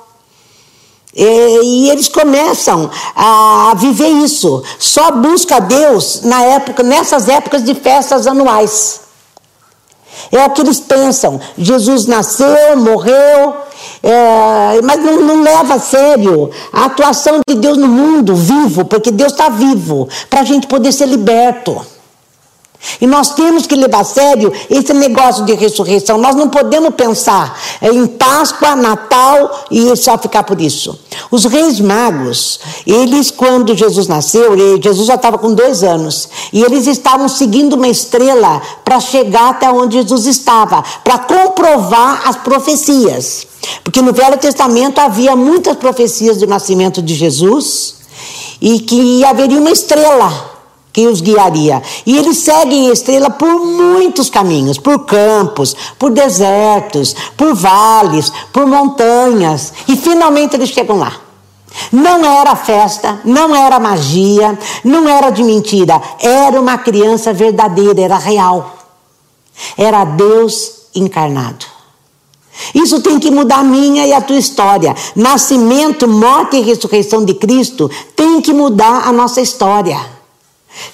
E, 1.14 1.84
e 1.84 1.90
eles 1.90 2.08
começam 2.08 2.90
a 3.14 3.74
viver 3.76 4.08
isso. 4.08 4.62
Só 4.78 5.10
busca 5.10 5.60
Deus 5.60 6.22
na 6.22 6.42
época, 6.42 6.82
nessas 6.82 7.28
épocas 7.28 7.62
de 7.62 7.74
festas 7.74 8.26
anuais. 8.26 9.00
É 10.30 10.44
o 10.44 10.50
que 10.50 10.62
eles 10.62 10.80
pensam. 10.80 11.40
Jesus 11.58 12.06
nasceu, 12.06 12.76
morreu, 12.76 13.54
é, 14.02 14.80
mas 14.82 15.00
não, 15.00 15.20
não, 15.20 15.42
leva 15.42 15.74
a 15.74 15.80
sério 15.80 16.50
a 16.72 16.86
atuação 16.86 17.40
de 17.46 17.54
Deus 17.54 17.76
no 17.76 17.88
mundo 17.88 18.34
vivo, 18.34 18.84
porque 18.84 19.10
Deus 19.10 19.32
está 19.32 19.48
vivo, 19.48 20.08
para 20.28 20.40
a 20.40 20.44
gente 20.44 20.66
poder 20.66 20.92
ser 20.92 21.06
liberto. 21.06 21.84
E 23.00 23.06
nós 23.06 23.30
temos 23.34 23.66
que 23.66 23.74
levar 23.74 24.00
a 24.00 24.04
sério 24.04 24.52
esse 24.68 24.92
negócio 24.92 25.44
de 25.44 25.54
ressurreição. 25.54 26.18
Nós 26.18 26.34
não 26.34 26.48
podemos 26.48 26.94
pensar 26.94 27.58
em 27.80 28.06
Páscoa, 28.06 28.74
Natal 28.74 29.66
e 29.70 29.94
só 29.96 30.18
ficar 30.18 30.42
por 30.44 30.60
isso. 30.60 30.98
Os 31.30 31.44
reis 31.44 31.80
magos, 31.80 32.60
eles, 32.86 33.30
quando 33.30 33.76
Jesus 33.76 34.06
nasceu, 34.06 34.56
Jesus 34.82 35.06
já 35.06 35.14
estava 35.14 35.38
com 35.38 35.54
dois 35.54 35.82
anos, 35.82 36.28
e 36.52 36.62
eles 36.62 36.86
estavam 36.86 37.28
seguindo 37.28 37.74
uma 37.74 37.88
estrela 37.88 38.60
para 38.84 39.00
chegar 39.00 39.50
até 39.50 39.70
onde 39.70 39.96
Jesus 39.96 40.26
estava, 40.26 40.82
para 41.04 41.18
comprovar 41.18 42.28
as 42.28 42.36
profecias. 42.36 43.46
Porque 43.84 44.02
no 44.02 44.12
Velho 44.12 44.38
Testamento 44.38 44.98
havia 44.98 45.36
muitas 45.36 45.76
profecias 45.76 46.38
do 46.38 46.46
nascimento 46.46 47.00
de 47.00 47.14
Jesus 47.14 47.94
e 48.60 48.80
que 48.80 49.24
haveria 49.24 49.58
uma 49.58 49.70
estrela 49.70 50.51
que 50.92 51.06
os 51.06 51.20
guiaria. 51.20 51.82
E 52.04 52.16
eles 52.16 52.38
seguem 52.38 52.88
a 52.88 52.92
estrela 52.92 53.30
por 53.30 53.64
muitos 53.64 54.28
caminhos, 54.28 54.78
por 54.78 55.00
campos, 55.06 55.74
por 55.98 56.10
desertos, 56.10 57.14
por 57.36 57.54
vales, 57.54 58.30
por 58.52 58.66
montanhas, 58.66 59.72
e 59.88 59.96
finalmente 59.96 60.54
eles 60.54 60.70
chegam 60.70 60.98
lá. 60.98 61.12
Não 61.90 62.24
era 62.24 62.54
festa, 62.54 63.20
não 63.24 63.56
era 63.56 63.80
magia, 63.80 64.58
não 64.84 65.08
era 65.08 65.30
de 65.30 65.42
mentira, 65.42 66.00
era 66.20 66.60
uma 66.60 66.76
criança 66.76 67.32
verdadeira, 67.32 68.02
era 68.02 68.18
real. 68.18 68.76
Era 69.76 70.04
Deus 70.04 70.82
encarnado. 70.94 71.64
Isso 72.74 73.00
tem 73.00 73.18
que 73.18 73.30
mudar 73.30 73.60
a 73.60 73.64
minha 73.64 74.06
e 74.06 74.12
a 74.12 74.20
tua 74.20 74.36
história. 74.36 74.94
Nascimento, 75.16 76.06
morte 76.06 76.56
e 76.56 76.60
ressurreição 76.62 77.24
de 77.24 77.34
Cristo 77.34 77.90
tem 78.14 78.40
que 78.40 78.52
mudar 78.52 79.08
a 79.08 79.12
nossa 79.12 79.40
história. 79.40 79.98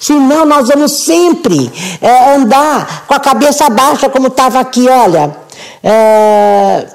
Senão 0.01 0.45
nós 0.45 0.69
vamos 0.69 0.93
sempre 0.93 1.71
é, 2.01 2.35
andar 2.35 3.07
com 3.07 3.15
a 3.15 3.21
cabeça 3.21 3.69
baixa, 3.71 4.09
como 4.09 4.29
estava 4.29 4.61
aqui, 4.61 4.89
olha. 4.89 5.37
É, 5.83 6.87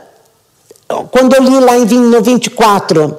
quando 1.11 1.33
eu 1.35 1.43
li 1.43 1.59
lá 1.59 1.77
em, 1.77 1.85
no 1.85 2.21
24, 2.21 3.17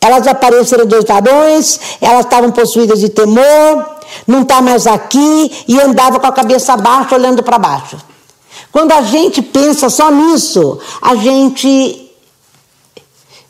elas 0.00 0.26
apareceram 0.26 0.86
dois 0.86 1.04
varões, 1.04 1.78
elas 2.00 2.24
estavam 2.24 2.50
possuídas 2.50 3.00
de 3.00 3.10
temor, 3.10 3.86
não 4.26 4.42
está 4.42 4.62
mais 4.62 4.86
aqui, 4.86 5.64
e 5.68 5.80
andava 5.80 6.18
com 6.18 6.26
a 6.26 6.32
cabeça 6.32 6.76
baixa, 6.76 7.14
olhando 7.14 7.42
para 7.42 7.58
baixo. 7.58 7.96
Quando 8.72 8.92
a 8.92 9.02
gente 9.02 9.42
pensa 9.42 9.90
só 9.90 10.10
nisso, 10.10 10.78
a 11.02 11.14
gente 11.16 12.10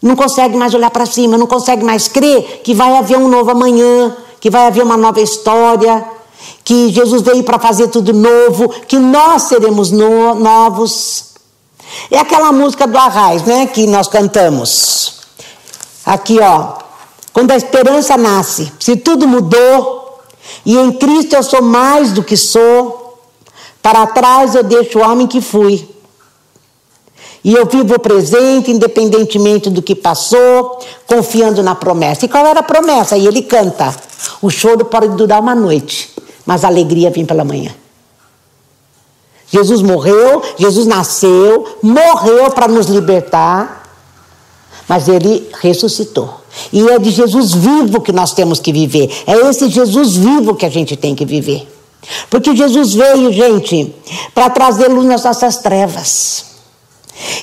não 0.02 0.16
consegue 0.16 0.56
mais 0.56 0.74
olhar 0.74 0.90
para 0.90 1.04
cima, 1.04 1.36
não 1.36 1.46
consegue 1.46 1.84
mais 1.84 2.08
crer 2.08 2.62
que 2.64 2.74
vai 2.74 2.96
haver 2.96 3.18
um 3.18 3.28
novo 3.28 3.50
amanhã, 3.50 4.16
que 4.40 4.50
vai 4.50 4.66
haver 4.66 4.82
uma 4.82 4.96
nova 4.96 5.20
história, 5.20 6.04
que 6.64 6.88
Jesus 6.90 7.22
veio 7.22 7.44
para 7.44 7.58
fazer 7.58 7.88
tudo 7.88 8.12
novo, 8.12 8.68
que 8.88 8.98
nós 8.98 9.42
seremos 9.42 9.90
no, 9.90 10.34
novos. 10.34 11.34
É 12.10 12.18
aquela 12.18 12.52
música 12.52 12.86
do 12.86 12.96
Arraiz, 12.96 13.42
né, 13.42 13.66
que 13.66 13.86
nós 13.86 14.08
cantamos. 14.08 15.20
Aqui, 16.06 16.38
ó. 16.40 16.78
Quando 17.32 17.50
a 17.50 17.56
esperança 17.56 18.16
nasce, 18.16 18.72
se 18.80 18.96
tudo 18.96 19.28
mudou, 19.28 20.20
e 20.64 20.76
em 20.76 20.92
Cristo 20.92 21.34
eu 21.34 21.42
sou 21.42 21.62
mais 21.62 22.12
do 22.12 22.22
que 22.22 22.36
sou, 22.36 23.18
para 23.82 24.06
trás 24.06 24.54
eu 24.54 24.62
deixo 24.62 24.98
o 24.98 25.02
homem 25.02 25.26
que 25.26 25.40
fui. 25.40 25.88
E 27.42 27.54
eu 27.54 27.66
vivo 27.66 27.94
o 27.94 27.98
presente, 27.98 28.70
independentemente 28.70 29.70
do 29.70 29.80
que 29.80 29.94
passou, 29.94 30.78
confiando 31.06 31.62
na 31.62 31.74
promessa. 31.74 32.26
E 32.26 32.28
qual 32.28 32.46
era 32.46 32.60
a 32.60 32.62
promessa? 32.62 33.16
E 33.16 33.26
ele 33.26 33.42
canta: 33.42 33.94
o 34.42 34.50
choro 34.50 34.84
pode 34.84 35.08
durar 35.16 35.40
uma 35.40 35.54
noite, 35.54 36.10
mas 36.44 36.64
a 36.64 36.68
alegria 36.68 37.10
vem 37.10 37.24
pela 37.24 37.44
manhã. 37.44 37.74
Jesus 39.50 39.82
morreu, 39.82 40.42
Jesus 40.58 40.86
nasceu, 40.86 41.66
morreu 41.82 42.50
para 42.50 42.68
nos 42.68 42.86
libertar, 42.86 43.84
mas 44.86 45.08
ele 45.08 45.48
ressuscitou. 45.60 46.40
E 46.72 46.88
é 46.88 46.98
de 46.98 47.10
Jesus 47.10 47.52
vivo 47.52 48.00
que 48.00 48.12
nós 48.12 48.32
temos 48.32 48.60
que 48.60 48.72
viver. 48.72 49.10
É 49.26 49.48
esse 49.48 49.68
Jesus 49.68 50.16
vivo 50.16 50.54
que 50.54 50.66
a 50.66 50.68
gente 50.70 50.96
tem 50.96 51.14
que 51.14 51.24
viver. 51.24 51.66
Porque 52.28 52.54
Jesus 52.54 52.94
veio, 52.94 53.32
gente, 53.32 53.94
para 54.34 54.50
trazer 54.50 54.88
luz 54.88 55.06
nas 55.06 55.24
nossas 55.24 55.58
trevas. 55.58 56.49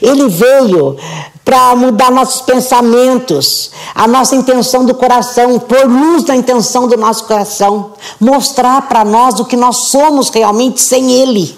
Ele 0.01 0.27
veio 0.27 0.97
para 1.45 1.75
mudar 1.75 2.11
nossos 2.11 2.41
pensamentos, 2.41 3.71
a 3.95 4.07
nossa 4.07 4.35
intenção 4.35 4.85
do 4.85 4.93
coração, 4.93 5.59
pôr 5.59 5.85
luz 5.85 6.25
na 6.25 6.35
intenção 6.35 6.87
do 6.87 6.97
nosso 6.97 7.23
coração, 7.25 7.93
mostrar 8.19 8.81
para 8.83 9.05
nós 9.05 9.39
o 9.39 9.45
que 9.45 9.55
nós 9.55 9.77
somos 9.87 10.29
realmente 10.29 10.81
sem 10.81 11.11
Ele. 11.11 11.57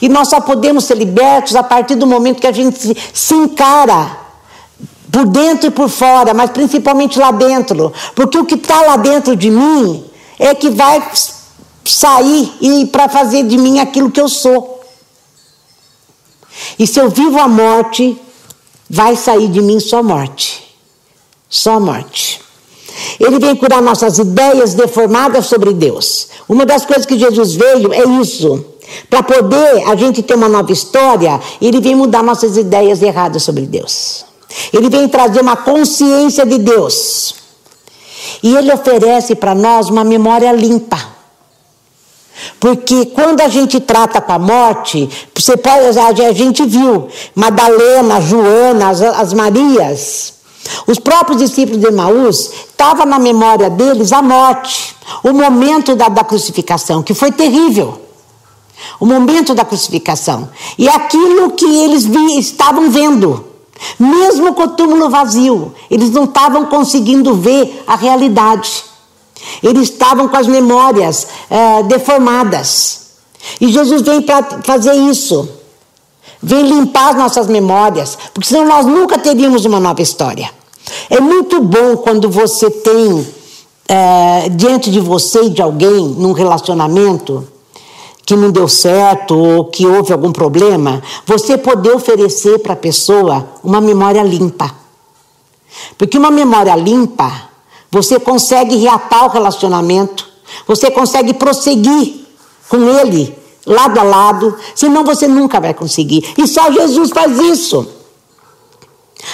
E 0.00 0.08
nós 0.08 0.28
só 0.28 0.40
podemos 0.40 0.84
ser 0.84 0.96
libertos 0.96 1.54
a 1.54 1.62
partir 1.62 1.94
do 1.94 2.06
momento 2.06 2.40
que 2.40 2.46
a 2.46 2.52
gente 2.52 2.96
se 3.12 3.34
encara 3.34 4.18
por 5.12 5.26
dentro 5.26 5.68
e 5.68 5.70
por 5.70 5.88
fora, 5.88 6.34
mas 6.34 6.50
principalmente 6.50 7.18
lá 7.18 7.30
dentro, 7.30 7.92
porque 8.16 8.36
o 8.36 8.44
que 8.44 8.56
está 8.56 8.80
lá 8.82 8.96
dentro 8.96 9.36
de 9.36 9.48
mim 9.48 10.04
é 10.40 10.54
que 10.54 10.70
vai 10.70 11.00
sair 11.84 12.52
e 12.60 12.86
para 12.86 13.08
fazer 13.08 13.44
de 13.44 13.56
mim 13.56 13.78
aquilo 13.78 14.10
que 14.10 14.20
eu 14.20 14.28
sou. 14.28 14.73
E 16.78 16.86
se 16.86 17.00
eu 17.00 17.08
vivo 17.08 17.38
a 17.38 17.48
morte, 17.48 18.16
vai 18.88 19.16
sair 19.16 19.48
de 19.48 19.60
mim 19.60 19.80
só 19.80 20.02
morte. 20.02 20.64
Só 21.48 21.78
morte. 21.78 22.40
Ele 23.18 23.38
vem 23.38 23.56
curar 23.56 23.82
nossas 23.82 24.18
ideias 24.18 24.74
deformadas 24.74 25.46
sobre 25.46 25.72
Deus. 25.72 26.28
Uma 26.48 26.64
das 26.64 26.84
coisas 26.84 27.06
que 27.06 27.18
Jesus 27.18 27.54
veio 27.54 27.92
é 27.92 28.04
isso. 28.20 28.64
Para 29.08 29.22
poder 29.22 29.88
a 29.88 29.96
gente 29.96 30.22
ter 30.22 30.34
uma 30.34 30.48
nova 30.48 30.72
história, 30.72 31.40
ele 31.60 31.80
vem 31.80 31.94
mudar 31.94 32.22
nossas 32.22 32.56
ideias 32.56 33.02
erradas 33.02 33.42
sobre 33.42 33.66
Deus. 33.66 34.24
Ele 34.72 34.88
vem 34.88 35.08
trazer 35.08 35.40
uma 35.40 35.56
consciência 35.56 36.44
de 36.44 36.58
Deus. 36.58 37.34
E 38.42 38.54
ele 38.54 38.72
oferece 38.72 39.34
para 39.34 39.54
nós 39.54 39.88
uma 39.88 40.04
memória 40.04 40.52
limpa. 40.52 41.13
Porque 42.58 43.06
quando 43.06 43.40
a 43.40 43.48
gente 43.48 43.80
trata 43.80 44.20
com 44.20 44.32
a 44.32 44.38
morte, 44.38 45.08
você 45.34 45.56
pode, 45.56 45.98
a 45.98 46.32
gente 46.32 46.64
viu 46.64 47.08
Madalena, 47.34 48.20
Joana, 48.20 48.88
as, 48.88 49.02
as 49.02 49.32
Marias, 49.32 50.34
os 50.86 50.98
próprios 50.98 51.38
discípulos 51.38 51.80
de 51.80 51.86
Emaús, 51.86 52.50
estava 52.70 53.04
na 53.04 53.18
memória 53.18 53.70
deles 53.70 54.12
a 54.12 54.22
morte, 54.22 54.96
o 55.22 55.32
momento 55.32 55.94
da, 55.94 56.08
da 56.08 56.24
crucificação, 56.24 57.02
que 57.02 57.14
foi 57.14 57.30
terrível. 57.30 58.00
O 58.98 59.06
momento 59.06 59.54
da 59.54 59.64
crucificação. 59.64 60.48
E 60.76 60.88
aquilo 60.88 61.52
que 61.52 61.64
eles 61.64 62.04
vi, 62.04 62.38
estavam 62.38 62.90
vendo. 62.90 63.44
Mesmo 63.98 64.54
com 64.54 64.62
o 64.62 64.68
túmulo 64.68 65.10
vazio, 65.10 65.74
eles 65.90 66.10
não 66.10 66.24
estavam 66.24 66.66
conseguindo 66.66 67.34
ver 67.34 67.82
a 67.86 67.96
realidade. 67.96 68.84
Eles 69.62 69.90
estavam 69.90 70.28
com 70.28 70.36
as 70.36 70.46
memórias 70.46 71.26
é, 71.50 71.82
deformadas. 71.84 73.04
E 73.60 73.68
Jesus 73.68 74.02
vem 74.02 74.22
para 74.22 74.62
fazer 74.62 74.94
isso. 74.94 75.48
Vem 76.42 76.62
limpar 76.62 77.10
as 77.10 77.16
nossas 77.16 77.46
memórias, 77.46 78.18
porque 78.32 78.48
senão 78.48 78.66
nós 78.66 78.84
nunca 78.84 79.18
teríamos 79.18 79.64
uma 79.64 79.80
nova 79.80 80.02
história. 80.02 80.50
É 81.08 81.18
muito 81.20 81.60
bom 81.60 81.96
quando 81.96 82.28
você 82.28 82.70
tem 82.70 83.26
é, 83.88 84.48
diante 84.50 84.90
de 84.90 85.00
você 85.00 85.44
e 85.44 85.50
de 85.50 85.62
alguém 85.62 86.08
num 86.08 86.32
relacionamento 86.32 87.46
que 88.26 88.36
não 88.36 88.50
deu 88.50 88.68
certo 88.68 89.36
ou 89.36 89.66
que 89.66 89.86
houve 89.86 90.12
algum 90.12 90.32
problema, 90.32 91.02
você 91.26 91.58
poder 91.58 91.94
oferecer 91.94 92.58
para 92.58 92.72
a 92.72 92.76
pessoa 92.76 93.46
uma 93.62 93.80
memória 93.80 94.22
limpa. 94.22 94.74
Porque 95.98 96.16
uma 96.16 96.30
memória 96.30 96.74
limpa 96.74 97.53
você 97.94 98.18
consegue 98.18 98.74
reatar 98.74 99.24
o 99.24 99.28
relacionamento, 99.28 100.26
você 100.66 100.90
consegue 100.90 101.32
prosseguir 101.32 102.26
com 102.68 102.88
ele, 102.88 103.38
lado 103.64 104.00
a 104.00 104.02
lado, 104.02 104.56
senão 104.74 105.04
você 105.04 105.28
nunca 105.28 105.60
vai 105.60 105.72
conseguir. 105.72 106.34
E 106.36 106.44
só 106.48 106.72
Jesus 106.72 107.10
faz 107.10 107.38
isso. 107.38 107.86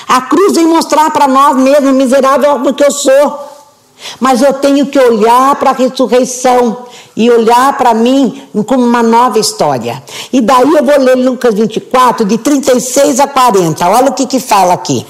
A 0.07 0.21
cruz 0.21 0.53
vem 0.53 0.67
mostrar 0.67 1.11
para 1.11 1.27
nós 1.27 1.57
mesmos, 1.57 1.95
miserável 1.95 2.61
porque 2.61 2.85
eu 2.85 2.93
sou. 2.93 3.49
Mas 4.19 4.43
eu 4.43 4.53
tenho 4.53 4.87
que 4.87 4.99
olhar 4.99 5.57
para 5.57 5.71
a 5.71 5.75
ressurreição 5.75 6.85
e 7.17 7.31
olhar 7.31 7.79
para 7.79 7.95
mim 7.95 8.43
como 8.67 8.85
uma 8.85 9.03
nova 9.03 9.39
história. 9.39 10.03
E 10.31 10.43
daí 10.43 10.71
eu 10.71 10.85
vou 10.85 10.99
ler 10.99 11.17
Lucas 11.17 11.55
24, 11.55 12.27
de 12.27 12.37
36 12.37 13.21
a 13.21 13.27
40. 13.27 13.89
Olha 13.89 14.11
o 14.11 14.15
que, 14.15 14.27
que 14.27 14.39
fala 14.39 14.75
aqui. 14.75 15.07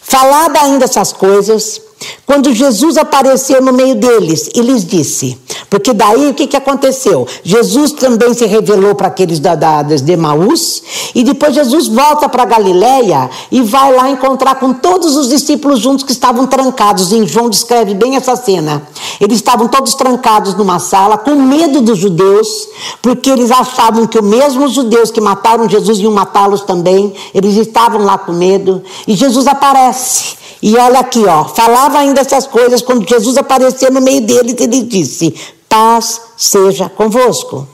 Falada 0.00 0.60
ainda 0.60 0.84
essas 0.84 1.12
coisas, 1.12 1.80
quando 2.26 2.52
Jesus 2.52 2.96
apareceu 2.96 3.60
no 3.60 3.72
meio 3.72 3.94
deles 3.94 4.48
e 4.54 4.60
lhes 4.60 4.84
disse, 4.84 5.38
porque 5.68 5.92
daí 5.92 6.28
o 6.28 6.34
que, 6.34 6.46
que 6.46 6.56
aconteceu? 6.56 7.26
Jesus 7.42 7.92
também 7.92 8.34
se 8.34 8.46
revelou 8.46 8.94
para 8.94 9.08
aqueles 9.08 9.38
da, 9.38 9.54
da, 9.54 9.82
de 9.82 10.16
Maús, 10.16 10.82
e 11.14 11.24
depois 11.24 11.54
Jesus 11.54 11.88
volta 11.88 12.28
para 12.28 12.44
Galiléia 12.44 13.30
e 13.50 13.62
vai 13.62 13.92
lá 13.92 14.10
encontrar 14.10 14.56
com 14.56 14.72
todos 14.72 15.16
os 15.16 15.28
discípulos 15.28 15.80
juntos 15.80 16.04
que 16.04 16.12
estavam 16.12 16.46
trancados. 16.46 17.12
Em 17.12 17.26
João 17.26 17.50
descreve 17.50 17.94
bem 17.94 18.16
essa 18.16 18.36
cena. 18.36 18.82
Eles 19.20 19.36
estavam 19.36 19.68
todos 19.68 19.94
trancados 19.94 20.54
numa 20.54 20.78
sala, 20.78 21.18
com 21.18 21.34
medo 21.34 21.80
dos 21.80 21.98
judeus, 21.98 22.68
porque 23.00 23.30
eles 23.30 23.50
achavam 23.50 24.06
que 24.06 24.18
os 24.18 24.24
mesmos 24.24 24.72
judeus 24.72 25.10
que 25.10 25.20
mataram 25.20 25.68
Jesus 25.68 25.98
iam 25.98 26.12
matá-los 26.12 26.62
também. 26.62 27.12
Eles 27.34 27.56
estavam 27.56 28.04
lá 28.04 28.18
com 28.18 28.32
medo. 28.32 28.82
E 29.06 29.14
Jesus 29.14 29.46
aparece. 29.46 30.42
E 30.62 30.76
olha 30.76 31.00
aqui, 31.00 31.24
ó, 31.26 31.44
falava 31.44 31.91
ainda 31.94 32.20
essas 32.20 32.46
coisas 32.46 32.82
quando 32.82 33.08
Jesus 33.08 33.36
apareceu 33.36 33.90
no 33.90 34.00
meio 34.00 34.20
deles, 34.20 34.54
ele 34.58 34.82
disse: 34.82 35.34
Paz 35.68 36.20
seja 36.36 36.88
convosco. 36.88 37.66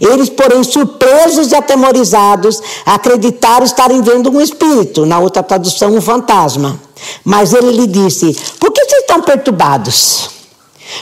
Eles, 0.00 0.28
porém, 0.28 0.62
surpresos 0.62 1.50
e 1.50 1.54
atemorizados, 1.54 2.60
acreditaram 2.84 3.64
estarem 3.64 4.02
vendo 4.02 4.30
um 4.30 4.40
espírito, 4.40 5.06
na 5.06 5.18
outra 5.18 5.42
tradução, 5.42 5.94
um 5.94 6.00
fantasma. 6.00 6.80
Mas 7.24 7.52
ele 7.52 7.72
lhe 7.72 7.86
disse: 7.86 8.36
Por 8.58 8.70
que 8.70 8.84
vocês 8.84 9.00
estão 9.00 9.22
perturbados? 9.22 10.30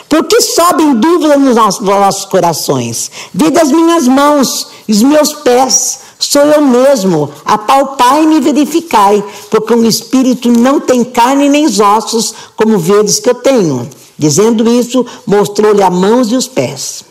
Por 0.09 0.25
que 0.25 0.41
sobem 0.41 0.95
dúvidas 0.95 1.39
nos 1.39 1.57
nossos 1.57 2.25
corações? 2.27 3.11
Vede 3.35 3.59
as 3.59 3.71
minhas 3.71 4.07
mãos, 4.07 4.69
os 4.89 5.03
meus 5.03 5.33
pés, 5.33 6.00
Sou 6.21 6.43
eu 6.43 6.61
mesmo, 6.61 7.31
apalpai 7.47 8.25
e 8.25 8.27
me 8.27 8.41
verificai, 8.41 9.25
porque 9.51 9.73
um 9.73 9.87
espírito 9.87 10.51
não 10.51 10.79
tem 10.79 11.03
carne 11.03 11.49
nem 11.49 11.67
ossos, 11.67 12.35
como 12.55 12.79
vedes 12.79 13.19
que 13.19 13.31
eu 13.31 13.35
tenho. 13.35 13.89
Dizendo 14.19 14.71
isso, 14.71 15.05
mostrou-lhe 15.27 15.83
as 15.83 15.93
mãos 15.93 16.31
e 16.31 16.37
os 16.37 16.47
pés. 16.47 17.05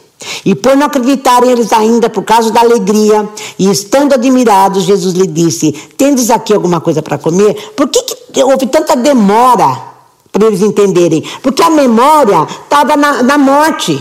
E 0.46 0.54
por 0.54 0.78
não 0.78 0.86
acreditarem 0.86 1.50
eles 1.50 1.74
ainda, 1.74 2.08
por 2.08 2.24
causa 2.24 2.52
da 2.52 2.60
alegria, 2.60 3.28
e 3.58 3.72
estando 3.72 4.14
admirados, 4.14 4.84
Jesus 4.84 5.16
lhe 5.16 5.26
disse: 5.26 5.72
Tendes 5.98 6.30
aqui 6.30 6.54
alguma 6.54 6.80
coisa 6.80 7.02
para 7.02 7.18
comer? 7.18 7.72
Por 7.76 7.88
que, 7.88 8.04
que 8.32 8.44
houve 8.44 8.68
tanta 8.68 8.96
demora 8.96 9.76
para 10.32 10.46
eles 10.46 10.62
entenderem? 10.62 11.24
Porque 11.42 11.64
a 11.64 11.70
memória 11.72 12.46
estava 12.64 12.96
na, 12.96 13.24
na 13.24 13.40
morte. 13.40 14.00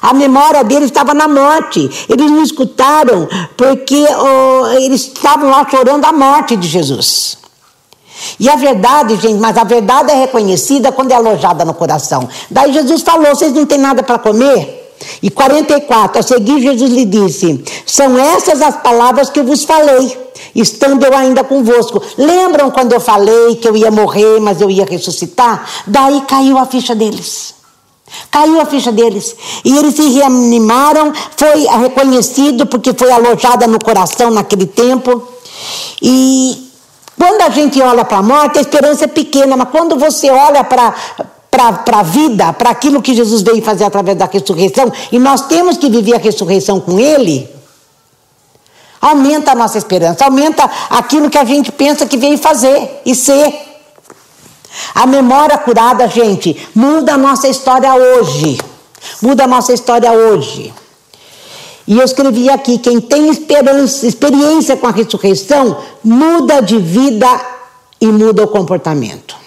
A 0.00 0.12
memória 0.12 0.64
deles 0.64 0.86
estava 0.86 1.14
na 1.14 1.28
morte. 1.28 1.90
Eles 2.08 2.30
não 2.30 2.42
escutaram 2.42 3.28
porque 3.56 4.04
oh, 4.04 4.68
eles 4.78 5.02
estavam 5.02 5.50
lá 5.50 5.66
chorando 5.68 6.04
a 6.04 6.12
morte 6.12 6.56
de 6.56 6.68
Jesus. 6.68 7.38
E 8.38 8.48
a 8.48 8.56
verdade, 8.56 9.16
gente, 9.16 9.38
mas 9.38 9.56
a 9.56 9.64
verdade 9.64 10.10
é 10.10 10.14
reconhecida 10.14 10.92
quando 10.92 11.12
é 11.12 11.14
alojada 11.14 11.64
no 11.64 11.74
coração. 11.74 12.28
Daí 12.50 12.72
Jesus 12.72 13.02
falou: 13.02 13.34
vocês 13.34 13.52
não 13.52 13.66
têm 13.66 13.78
nada 13.78 14.02
para 14.02 14.18
comer? 14.18 14.82
E 15.22 15.30
44, 15.30 16.20
a 16.20 16.22
seguir, 16.22 16.60
Jesus 16.60 16.90
lhe 16.90 17.04
disse: 17.04 17.64
São 17.86 18.18
essas 18.18 18.62
as 18.62 18.76
palavras 18.76 19.30
que 19.30 19.42
vos 19.42 19.64
falei, 19.64 20.16
estando 20.54 21.04
eu 21.04 21.14
ainda 21.14 21.44
convosco. 21.44 22.02
Lembram 22.16 22.70
quando 22.70 22.92
eu 22.92 23.00
falei 23.00 23.56
que 23.56 23.68
eu 23.68 23.76
ia 23.76 23.90
morrer, 23.90 24.40
mas 24.40 24.60
eu 24.60 24.70
ia 24.70 24.84
ressuscitar? 24.84 25.68
Daí 25.86 26.22
caiu 26.22 26.58
a 26.58 26.66
ficha 26.66 26.94
deles. 26.94 27.53
Caiu 28.30 28.60
a 28.60 28.66
ficha 28.66 28.92
deles. 28.92 29.34
E 29.64 29.76
eles 29.76 29.94
se 29.94 30.08
reanimaram, 30.10 31.12
foi 31.36 31.66
reconhecido 31.82 32.66
porque 32.66 32.92
foi 32.92 33.10
alojada 33.10 33.66
no 33.66 33.78
coração 33.78 34.30
naquele 34.30 34.66
tempo. 34.66 35.22
E 36.02 36.70
quando 37.18 37.42
a 37.42 37.48
gente 37.50 37.80
olha 37.80 38.04
para 38.04 38.18
a 38.18 38.22
morte, 38.22 38.58
a 38.58 38.60
esperança 38.60 39.04
é 39.04 39.08
pequena, 39.08 39.56
mas 39.56 39.68
quando 39.70 39.96
você 39.96 40.30
olha 40.30 40.64
para 40.64 40.94
para 41.50 42.00
a 42.00 42.02
vida, 42.02 42.52
para 42.52 42.70
aquilo 42.70 43.00
que 43.00 43.14
Jesus 43.14 43.42
veio 43.42 43.62
fazer 43.62 43.84
através 43.84 44.18
da 44.18 44.26
ressurreição, 44.26 44.92
e 45.12 45.20
nós 45.20 45.42
temos 45.42 45.76
que 45.76 45.88
viver 45.88 46.16
a 46.16 46.18
ressurreição 46.18 46.80
com 46.80 46.98
Ele, 46.98 47.48
aumenta 49.00 49.52
a 49.52 49.54
nossa 49.54 49.78
esperança, 49.78 50.24
aumenta 50.24 50.68
aquilo 50.90 51.30
que 51.30 51.38
a 51.38 51.44
gente 51.44 51.70
pensa 51.70 52.06
que 52.06 52.16
veio 52.16 52.38
fazer 52.38 53.02
e 53.06 53.14
ser. 53.14 53.73
A 54.94 55.06
memória 55.06 55.58
curada, 55.58 56.08
gente, 56.08 56.68
muda 56.74 57.14
a 57.14 57.18
nossa 57.18 57.48
história 57.48 57.94
hoje. 57.94 58.58
Muda 59.20 59.44
a 59.44 59.46
nossa 59.48 59.72
história 59.72 60.10
hoje. 60.12 60.72
E 61.86 61.98
eu 61.98 62.04
escrevi 62.04 62.48
aqui: 62.48 62.78
quem 62.78 63.00
tem 63.00 63.28
experiência 63.28 64.76
com 64.76 64.86
a 64.86 64.90
ressurreição, 64.90 65.76
muda 66.02 66.60
de 66.60 66.78
vida 66.78 67.28
e 68.00 68.06
muda 68.06 68.44
o 68.44 68.48
comportamento. 68.48 69.44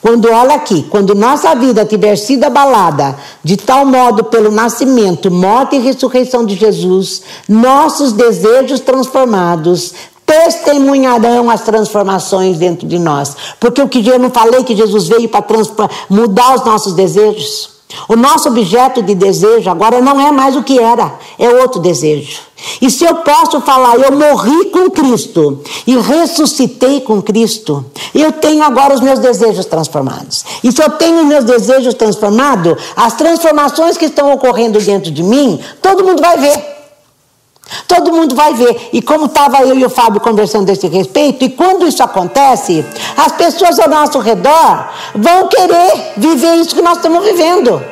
Quando 0.00 0.30
olha 0.30 0.56
aqui, 0.56 0.82
quando 0.90 1.14
nossa 1.14 1.54
vida 1.54 1.82
tiver 1.86 2.16
sido 2.16 2.44
abalada 2.44 3.16
de 3.42 3.56
tal 3.56 3.86
modo 3.86 4.24
pelo 4.24 4.50
nascimento, 4.50 5.30
morte 5.30 5.76
e 5.76 5.78
ressurreição 5.78 6.44
de 6.44 6.54
Jesus, 6.56 7.22
nossos 7.48 8.12
desejos 8.12 8.80
transformados, 8.80 9.94
testemunharão 10.26 11.50
as 11.50 11.62
transformações 11.62 12.58
dentro 12.58 12.86
de 12.86 12.98
nós. 12.98 13.36
Porque 13.60 13.82
o 13.82 13.88
que 13.88 14.06
eu 14.06 14.18
não 14.18 14.30
falei 14.30 14.64
que 14.64 14.76
Jesus 14.76 15.08
veio 15.08 15.28
para 15.28 15.44
mudar 16.08 16.54
os 16.54 16.64
nossos 16.64 16.92
desejos. 16.92 17.74
O 18.08 18.16
nosso 18.16 18.48
objeto 18.48 19.02
de 19.02 19.14
desejo 19.14 19.70
agora 19.70 20.00
não 20.00 20.20
é 20.20 20.32
mais 20.32 20.56
o 20.56 20.62
que 20.62 20.78
era, 20.78 21.14
é 21.38 21.48
outro 21.48 21.80
desejo. 21.80 22.40
E 22.80 22.90
se 22.90 23.04
eu 23.04 23.16
posso 23.16 23.60
falar, 23.60 23.96
eu 23.96 24.12
morri 24.12 24.66
com 24.66 24.90
Cristo 24.90 25.60
e 25.86 25.96
ressuscitei 25.96 27.00
com 27.00 27.22
Cristo, 27.22 27.84
eu 28.14 28.32
tenho 28.32 28.62
agora 28.64 28.94
os 28.94 29.00
meus 29.00 29.18
desejos 29.18 29.66
transformados. 29.66 30.44
E 30.62 30.72
se 30.72 30.82
eu 30.82 30.90
tenho 30.90 31.20
os 31.20 31.26
meus 31.26 31.44
desejos 31.44 31.94
transformados, 31.94 32.74
as 32.96 33.14
transformações 33.14 33.96
que 33.96 34.06
estão 34.06 34.32
ocorrendo 34.32 34.80
dentro 34.80 35.10
de 35.10 35.22
mim, 35.22 35.60
todo 35.80 36.04
mundo 36.04 36.20
vai 36.20 36.38
ver. 36.38 36.73
Todo 37.88 38.12
mundo 38.12 38.34
vai 38.34 38.54
ver. 38.54 38.90
E 38.92 39.00
como 39.00 39.26
estava 39.26 39.62
eu 39.62 39.76
e 39.78 39.84
o 39.84 39.90
Fábio 39.90 40.20
conversando 40.20 40.66
desse 40.66 40.86
respeito, 40.86 41.44
e 41.44 41.50
quando 41.50 41.86
isso 41.86 42.02
acontece, 42.02 42.84
as 43.16 43.32
pessoas 43.32 43.78
ao 43.78 43.88
nosso 43.88 44.18
redor 44.18 44.88
vão 45.14 45.48
querer 45.48 46.12
viver 46.16 46.56
isso 46.56 46.74
que 46.74 46.82
nós 46.82 46.96
estamos 46.96 47.24
vivendo. 47.24 47.82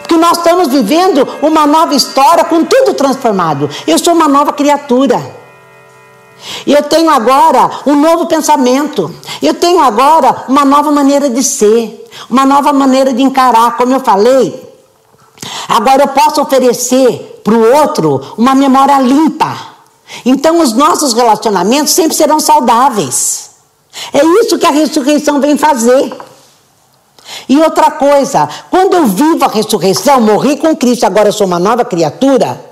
Porque 0.00 0.16
nós 0.16 0.38
estamos 0.38 0.68
vivendo 0.68 1.26
uma 1.42 1.66
nova 1.66 1.94
história 1.94 2.44
com 2.44 2.64
tudo 2.64 2.94
transformado. 2.94 3.68
Eu 3.86 3.98
sou 3.98 4.14
uma 4.14 4.28
nova 4.28 4.52
criatura. 4.52 5.38
E 6.66 6.72
eu 6.72 6.82
tenho 6.82 7.10
agora 7.10 7.70
um 7.86 7.96
novo 7.96 8.26
pensamento. 8.26 9.12
Eu 9.42 9.54
tenho 9.54 9.80
agora 9.80 10.44
uma 10.48 10.64
nova 10.64 10.90
maneira 10.90 11.28
de 11.28 11.42
ser, 11.42 12.06
uma 12.30 12.44
nova 12.44 12.72
maneira 12.72 13.12
de 13.12 13.22
encarar, 13.22 13.76
como 13.76 13.92
eu 13.92 14.00
falei. 14.00 14.68
Agora 15.68 16.02
eu 16.02 16.08
posso 16.08 16.40
oferecer 16.40 17.27
para 17.48 17.56
o 17.56 17.76
outro 17.80 18.34
uma 18.36 18.54
memória 18.54 19.00
limpa. 19.00 19.56
Então 20.24 20.60
os 20.60 20.74
nossos 20.74 21.14
relacionamentos 21.14 21.94
sempre 21.94 22.14
serão 22.14 22.38
saudáveis. 22.38 23.50
É 24.12 24.22
isso 24.42 24.58
que 24.58 24.66
a 24.66 24.70
ressurreição 24.70 25.40
vem 25.40 25.56
fazer. 25.56 26.14
E 27.48 27.58
outra 27.58 27.90
coisa, 27.90 28.46
quando 28.70 28.94
eu 28.94 29.06
vivo 29.06 29.44
a 29.44 29.48
ressurreição, 29.48 30.20
morri 30.20 30.58
com 30.58 30.76
Cristo, 30.76 31.04
agora 31.04 31.28
eu 31.28 31.32
sou 31.32 31.46
uma 31.46 31.58
nova 31.58 31.84
criatura. 31.86 32.66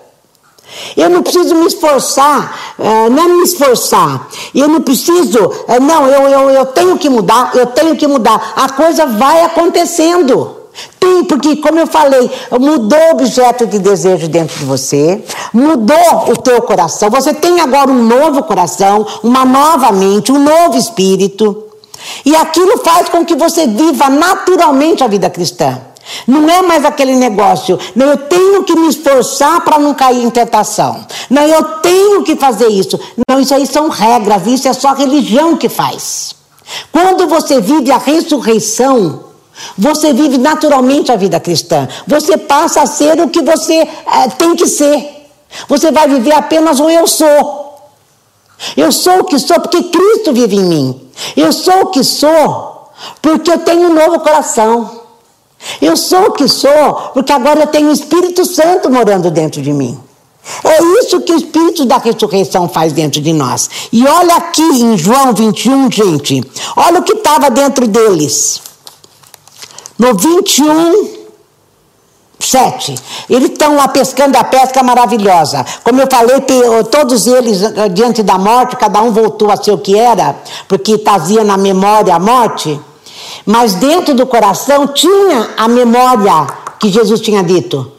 Eu 0.95 1.09
não 1.09 1.23
preciso 1.23 1.55
me 1.55 1.67
esforçar, 1.67 2.75
eh, 2.79 3.09
não 3.09 3.25
é 3.25 3.29
me 3.29 3.43
esforçar. 3.45 4.29
Eu 4.55 4.69
não 4.69 4.83
preciso, 4.83 5.53
eh, 5.69 5.81
não, 5.81 6.07
eu, 6.07 6.29
eu, 6.29 6.51
eu 6.51 6.67
tenho 6.67 6.99
que 6.99 7.09
mudar, 7.09 7.53
eu 7.55 7.67
tenho 7.67 7.97
que 7.97 8.07
mudar. 8.07 8.53
A 8.57 8.69
coisa 8.71 9.07
vai 9.07 9.43
acontecendo. 9.43 10.66
Tem, 10.99 11.25
porque, 11.25 11.57
como 11.57 11.79
eu 11.79 11.87
falei, 11.87 12.31
mudou 12.53 12.99
o 12.99 13.11
objeto 13.13 13.67
de 13.67 13.79
desejo 13.79 14.29
dentro 14.29 14.59
de 14.59 14.65
você, 14.65 15.23
mudou 15.53 16.31
o 16.31 16.37
teu 16.37 16.61
coração. 16.63 17.11
Você 17.11 17.33
tem 17.33 17.61
agora 17.61 17.91
um 17.91 18.03
novo 18.03 18.43
coração, 18.43 19.07
uma 19.23 19.45
nova 19.45 19.93
mente, 19.93 20.33
um 20.33 20.39
novo 20.39 20.77
espírito. 20.77 21.65
E 22.25 22.35
aquilo 22.37 22.79
faz 22.79 23.09
com 23.09 23.25
que 23.25 23.35
você 23.35 23.67
viva 23.67 24.09
naturalmente 24.11 25.03
a 25.03 25.07
vida 25.07 25.31
cristã. 25.31 25.81
Não 26.27 26.49
é 26.49 26.63
mais 26.63 26.85
aquele 26.85 27.17
negócio, 27.17 27.79
não, 27.95 28.07
eu 28.07 28.17
tenho 28.17 28.63
que 28.63 28.77
me 28.77 28.89
esforçar 28.89 29.61
para 29.63 29.79
não 29.79 29.93
cair 29.93 30.23
em 30.23 30.31
tentação. 30.31 31.05
Não, 31.29 31.43
eu 31.43 31.63
tenho 31.81 32.23
que 32.23 32.37
fazer 32.37 32.69
isso. 32.69 32.99
Não, 33.29 33.41
isso 33.41 33.55
aí 33.55 33.67
são 33.67 33.89
regras, 33.89 34.47
isso 34.47 34.69
é 34.69 34.73
só 34.73 34.89
a 34.89 34.95
religião 34.95 35.57
que 35.57 35.69
faz. 35.69 36.37
Quando 36.93 37.27
você 37.27 37.61
vive 37.61 37.91
a 37.91 37.99
ressurreição, 37.99 39.26
você 39.77 40.13
vive 40.13 40.39
naturalmente 40.39 41.11
a 41.11 41.17
vida 41.17 41.41
cristã. 41.41 41.89
Você 42.07 42.37
passa 42.37 42.83
a 42.83 42.87
ser 42.87 43.21
o 43.21 43.29
que 43.29 43.43
você 43.43 43.75
é, 43.75 44.29
tem 44.37 44.55
que 44.55 44.67
ser. 44.67 45.29
Você 45.69 45.91
vai 45.91 46.09
viver 46.09 46.33
apenas 46.33 46.81
o 46.81 46.89
eu 46.89 47.07
sou. 47.07 47.65
Eu 48.77 48.91
sou 48.91 49.21
o 49.21 49.25
que 49.25 49.39
sou 49.39 49.61
porque 49.61 49.83
Cristo 49.85 50.33
vive 50.33 50.57
em 50.57 50.65
mim. 50.65 51.01
Eu 51.37 51.53
sou 51.53 51.83
o 51.83 51.87
que 51.87 52.03
sou 52.03 52.91
porque 53.21 53.51
eu 53.51 53.59
tenho 53.59 53.91
um 53.91 53.95
novo 53.95 54.21
coração. 54.21 55.03
Eu 55.81 55.97
sou 55.97 56.27
o 56.27 56.33
que 56.33 56.49
sou 56.49 57.11
porque 57.13 57.33
agora 57.33 57.61
eu 57.61 57.67
tenho 57.67 57.89
o 57.89 57.93
Espírito 57.93 58.45
Santo 58.45 58.91
morando 58.91 59.31
dentro 59.31 59.61
de 59.61 59.73
mim. 59.73 59.99
É 60.63 60.83
isso 61.01 61.21
que 61.21 61.33
o 61.33 61.37
Espírito 61.37 61.85
da 61.85 61.99
ressurreição 61.99 62.69
faz 62.69 62.93
dentro 62.93 63.21
de 63.21 63.33
nós. 63.33 63.69
E 63.93 64.07
olha 64.07 64.37
aqui 64.37 64.63
em 64.63 64.97
João 64.97 65.33
21, 65.35 65.91
gente. 65.91 66.43
Olha 66.77 67.01
o 67.01 67.03
que 67.03 67.15
estava 67.15 67.51
dentro 67.51 67.87
deles. 67.87 68.63
No 69.99 70.15
21, 70.15 71.17
7. 72.39 72.95
Eles 73.29 73.51
estão 73.51 73.77
lá 73.77 73.89
pescando 73.89 74.37
a 74.37 74.45
pesca 74.45 74.83
maravilhosa. 74.83 75.65
Como 75.83 76.01
eu 76.01 76.09
falei, 76.11 76.41
todos 76.91 77.27
eles, 77.27 77.63
eh, 77.63 77.89
diante 77.89 78.23
da 78.23 78.39
morte, 78.39 78.77
cada 78.77 79.01
um 79.03 79.11
voltou 79.11 79.51
a 79.51 79.57
ser 79.57 79.73
o 79.73 79.79
que 79.79 79.99
era, 79.99 80.37
porque 80.69 80.99
trazia 80.99 81.43
na 81.43 81.57
memória 81.57 82.15
a 82.15 82.19
morte. 82.19 82.79
Mas 83.45 83.75
dentro 83.75 84.15
do 84.15 84.27
coração 84.27 84.87
tinha 84.89 85.51
a 85.57 85.67
memória 85.67 86.47
que 86.79 86.89
Jesus 86.89 87.21
tinha 87.21 87.43
dito. 87.43 87.96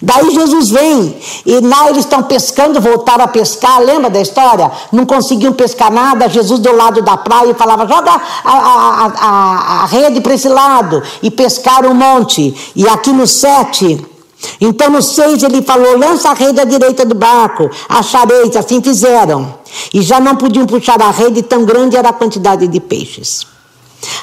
Daí 0.00 0.30
Jesus 0.30 0.70
vem 0.70 1.16
e 1.44 1.60
lá 1.60 1.88
eles 1.88 2.04
estão 2.04 2.22
pescando, 2.22 2.80
voltaram 2.80 3.24
a 3.24 3.28
pescar, 3.28 3.80
lembra 3.80 4.08
da 4.08 4.20
história? 4.20 4.70
Não 4.92 5.04
conseguiam 5.04 5.52
pescar 5.52 5.90
nada, 5.90 6.28
Jesus 6.28 6.60
do 6.60 6.72
lado 6.72 7.02
da 7.02 7.16
praia 7.16 7.54
falava: 7.54 7.86
joga 7.86 8.10
a, 8.10 8.20
a, 8.44 9.06
a, 9.06 9.82
a 9.82 9.86
rede 9.86 10.20
para 10.20 10.34
esse 10.34 10.48
lado 10.48 11.02
e 11.22 11.30
pescaram 11.30 11.90
um 11.90 11.94
monte. 11.94 12.54
E 12.76 12.88
aqui 12.88 13.10
no 13.10 13.26
7, 13.26 14.06
então 14.60 14.90
no 14.90 15.02
6 15.02 15.42
ele 15.42 15.62
falou: 15.62 15.98
lança 15.98 16.30
a 16.30 16.34
rede 16.34 16.60
à 16.60 16.64
direita 16.64 17.04
do 17.04 17.14
barco, 17.14 17.68
achareis, 17.88 18.54
assim 18.56 18.80
fizeram. 18.80 19.54
E 19.92 20.00
já 20.00 20.20
não 20.20 20.36
podiam 20.36 20.66
puxar 20.66 21.00
a 21.02 21.10
rede, 21.10 21.42
tão 21.42 21.64
grande 21.64 21.96
era 21.96 22.10
a 22.10 22.12
quantidade 22.12 22.66
de 22.68 22.80
peixes. 22.80 23.57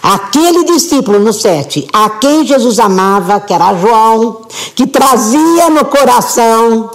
Aquele 0.02 0.64
discípulo 0.66 1.20
no 1.20 1.34
7, 1.34 1.88
a 1.92 2.10
quem 2.10 2.46
Jesus 2.46 2.80
amava, 2.80 3.40
que 3.40 3.54
era 3.54 3.76
João, 3.76 4.42
que 4.76 4.88
trazia 4.88 5.70
no 5.70 5.86
coração, 5.86 6.92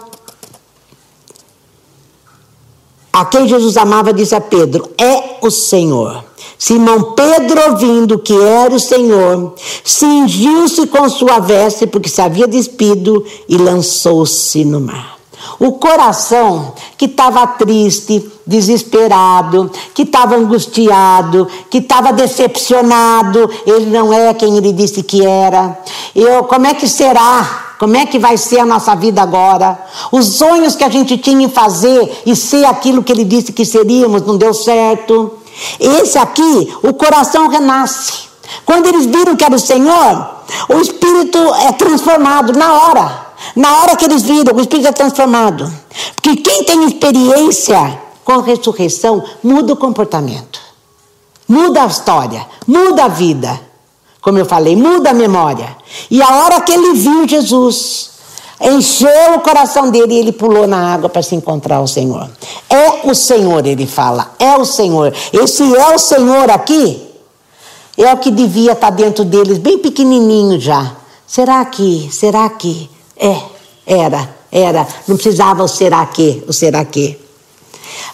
a 3.12 3.24
quem 3.24 3.48
Jesus 3.48 3.76
amava, 3.76 4.12
disse 4.12 4.34
a 4.34 4.40
Pedro: 4.40 4.88
É 4.96 5.38
o 5.42 5.50
Senhor. 5.50 6.24
Simão 6.56 7.14
Pedro, 7.14 7.70
ouvindo 7.70 8.18
que 8.18 8.34
era 8.34 8.74
o 8.74 8.78
Senhor, 8.78 9.54
cingiu-se 9.82 10.86
com 10.86 11.08
sua 11.08 11.38
veste, 11.38 11.86
porque 11.86 12.08
se 12.08 12.20
havia 12.20 12.46
despido, 12.46 13.24
e 13.48 13.56
lançou-se 13.56 14.64
no 14.64 14.80
mar. 14.80 15.19
O 15.60 15.72
coração 15.72 16.72
que 16.96 17.04
estava 17.04 17.46
triste, 17.46 18.26
desesperado, 18.46 19.70
que 19.94 20.02
estava 20.02 20.34
angustiado, 20.34 21.46
que 21.68 21.78
estava 21.78 22.14
decepcionado, 22.14 23.50
ele 23.66 23.90
não 23.90 24.10
é 24.10 24.32
quem 24.32 24.56
ele 24.56 24.72
disse 24.72 25.02
que 25.02 25.22
era. 25.22 25.78
Eu, 26.16 26.44
como 26.44 26.66
é 26.66 26.72
que 26.72 26.88
será? 26.88 27.74
Como 27.78 27.94
é 27.94 28.06
que 28.06 28.18
vai 28.18 28.38
ser 28.38 28.60
a 28.60 28.64
nossa 28.64 28.94
vida 28.94 29.20
agora? 29.20 29.78
Os 30.10 30.36
sonhos 30.36 30.76
que 30.76 30.84
a 30.84 30.88
gente 30.88 31.18
tinha 31.18 31.44
em 31.44 31.50
fazer 31.50 32.22
e 32.24 32.34
ser 32.34 32.64
aquilo 32.64 33.02
que 33.02 33.12
ele 33.12 33.24
disse 33.24 33.52
que 33.52 33.66
seríamos 33.66 34.22
não 34.22 34.38
deu 34.38 34.54
certo. 34.54 35.32
Esse 35.78 36.16
aqui, 36.16 36.74
o 36.82 36.94
coração 36.94 37.48
renasce. 37.48 38.30
Quando 38.64 38.86
eles 38.86 39.04
viram 39.04 39.36
que 39.36 39.44
era 39.44 39.54
o 39.54 39.58
Senhor, 39.58 40.26
o 40.70 40.80
espírito 40.80 41.38
é 41.54 41.72
transformado 41.72 42.54
na 42.54 42.72
hora. 42.72 43.29
Na 43.54 43.80
hora 43.80 43.96
que 43.96 44.04
eles 44.04 44.22
viram, 44.22 44.54
o 44.54 44.60
espírito 44.60 44.88
é 44.88 44.92
transformado. 44.92 45.72
Porque 46.14 46.36
quem 46.36 46.64
tem 46.64 46.84
experiência 46.84 48.00
com 48.24 48.32
a 48.32 48.42
ressurreição 48.42 49.22
muda 49.42 49.72
o 49.72 49.76
comportamento, 49.76 50.60
muda 51.48 51.82
a 51.82 51.86
história, 51.86 52.46
muda 52.66 53.04
a 53.04 53.08
vida. 53.08 53.60
Como 54.20 54.38
eu 54.38 54.44
falei, 54.44 54.76
muda 54.76 55.10
a 55.10 55.14
memória. 55.14 55.76
E 56.10 56.22
a 56.22 56.28
hora 56.28 56.60
que 56.60 56.72
ele 56.72 56.92
viu 56.94 57.26
Jesus, 57.26 58.10
encheu 58.60 59.34
o 59.36 59.40
coração 59.40 59.90
dele 59.90 60.14
e 60.14 60.18
ele 60.18 60.32
pulou 60.32 60.66
na 60.66 60.92
água 60.92 61.08
para 61.08 61.22
se 61.22 61.34
encontrar 61.34 61.80
o 61.80 61.88
Senhor. 61.88 62.30
É 62.68 63.08
o 63.08 63.14
Senhor, 63.14 63.66
ele 63.66 63.86
fala, 63.86 64.34
é 64.38 64.56
o 64.56 64.64
Senhor. 64.64 65.14
Esse 65.32 65.74
é 65.74 65.94
o 65.94 65.98
Senhor 65.98 66.50
aqui, 66.50 67.02
é 67.96 68.12
o 68.12 68.18
que 68.18 68.30
devia 68.30 68.72
estar 68.72 68.90
dentro 68.90 69.24
deles, 69.24 69.58
bem 69.58 69.78
pequenininho 69.78 70.60
já. 70.60 70.92
Será 71.26 71.64
que, 71.64 72.08
será 72.12 72.48
que? 72.50 72.90
É, 73.20 73.38
era, 73.86 74.34
era. 74.50 74.88
Não 75.06 75.16
precisava 75.16 75.62
o 75.62 75.68
será 75.68 76.06
que, 76.06 76.42
o 76.48 76.52
será 76.54 76.82
que. 76.86 77.20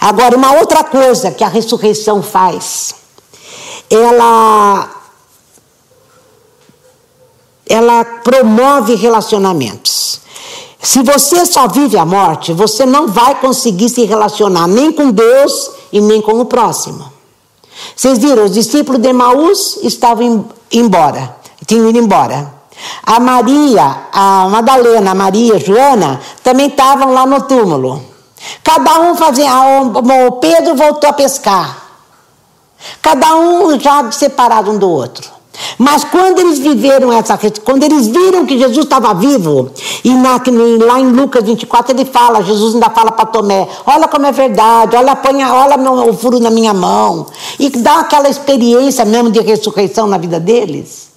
Agora, 0.00 0.36
uma 0.36 0.54
outra 0.54 0.82
coisa 0.82 1.30
que 1.30 1.44
a 1.44 1.48
ressurreição 1.48 2.22
faz, 2.22 2.92
ela, 3.88 4.90
ela 7.68 8.04
promove 8.04 8.96
relacionamentos. 8.96 10.20
Se 10.82 11.02
você 11.02 11.46
só 11.46 11.68
vive 11.68 11.96
a 11.96 12.04
morte, 12.04 12.52
você 12.52 12.84
não 12.84 13.06
vai 13.06 13.40
conseguir 13.40 13.88
se 13.88 14.04
relacionar 14.04 14.66
nem 14.66 14.92
com 14.92 15.10
Deus 15.10 15.70
e 15.92 16.00
nem 16.00 16.20
com 16.20 16.40
o 16.40 16.44
próximo. 16.44 17.12
Vocês 17.94 18.18
viram, 18.18 18.44
os 18.44 18.52
discípulos 18.52 19.00
de 19.00 19.12
Maús 19.12 19.78
estavam 19.82 20.48
embora, 20.72 21.36
tinham 21.66 21.88
ido 21.90 21.98
embora. 21.98 22.55
A 23.02 23.20
Maria, 23.20 24.08
a 24.12 24.48
Madalena, 24.48 25.12
a 25.12 25.14
Maria, 25.14 25.54
a 25.54 25.58
Joana, 25.58 26.20
também 26.42 26.68
estavam 26.68 27.12
lá 27.12 27.24
no 27.26 27.42
túmulo. 27.42 28.02
Cada 28.62 29.00
um 29.00 29.16
fazia. 29.16 29.50
O 29.88 30.32
Pedro 30.32 30.74
voltou 30.74 31.10
a 31.10 31.12
pescar. 31.12 31.84
Cada 33.00 33.36
um 33.36 33.78
já 33.78 34.10
separado 34.12 34.70
um 34.70 34.78
do 34.78 34.88
outro. 34.88 35.36
Mas 35.78 36.04
quando 36.04 36.38
eles 36.38 36.58
viveram 36.58 37.12
essa, 37.12 37.38
quando 37.64 37.82
eles 37.82 38.06
viram 38.06 38.44
que 38.46 38.58
Jesus 38.58 38.84
estava 38.84 39.14
vivo, 39.14 39.70
e 40.04 40.10
na, 40.10 40.40
lá 40.84 41.00
em 41.00 41.10
Lucas 41.10 41.44
24 41.44 41.96
ele 41.96 42.04
fala, 42.04 42.42
Jesus 42.42 42.74
ainda 42.74 42.90
fala 42.90 43.10
para 43.10 43.26
Tomé, 43.26 43.66
olha 43.86 44.08
como 44.08 44.26
é 44.26 44.32
verdade, 44.32 44.96
olha, 44.96 45.16
põe, 45.16 45.42
olha 45.44 45.76
meu, 45.76 46.10
o 46.10 46.12
furo 46.12 46.38
na 46.40 46.50
minha 46.50 46.74
mão, 46.74 47.26
e 47.58 47.70
dá 47.70 48.00
aquela 48.00 48.28
experiência 48.28 49.04
mesmo 49.04 49.30
de 49.30 49.40
ressurreição 49.40 50.06
na 50.06 50.18
vida 50.18 50.38
deles. 50.38 51.08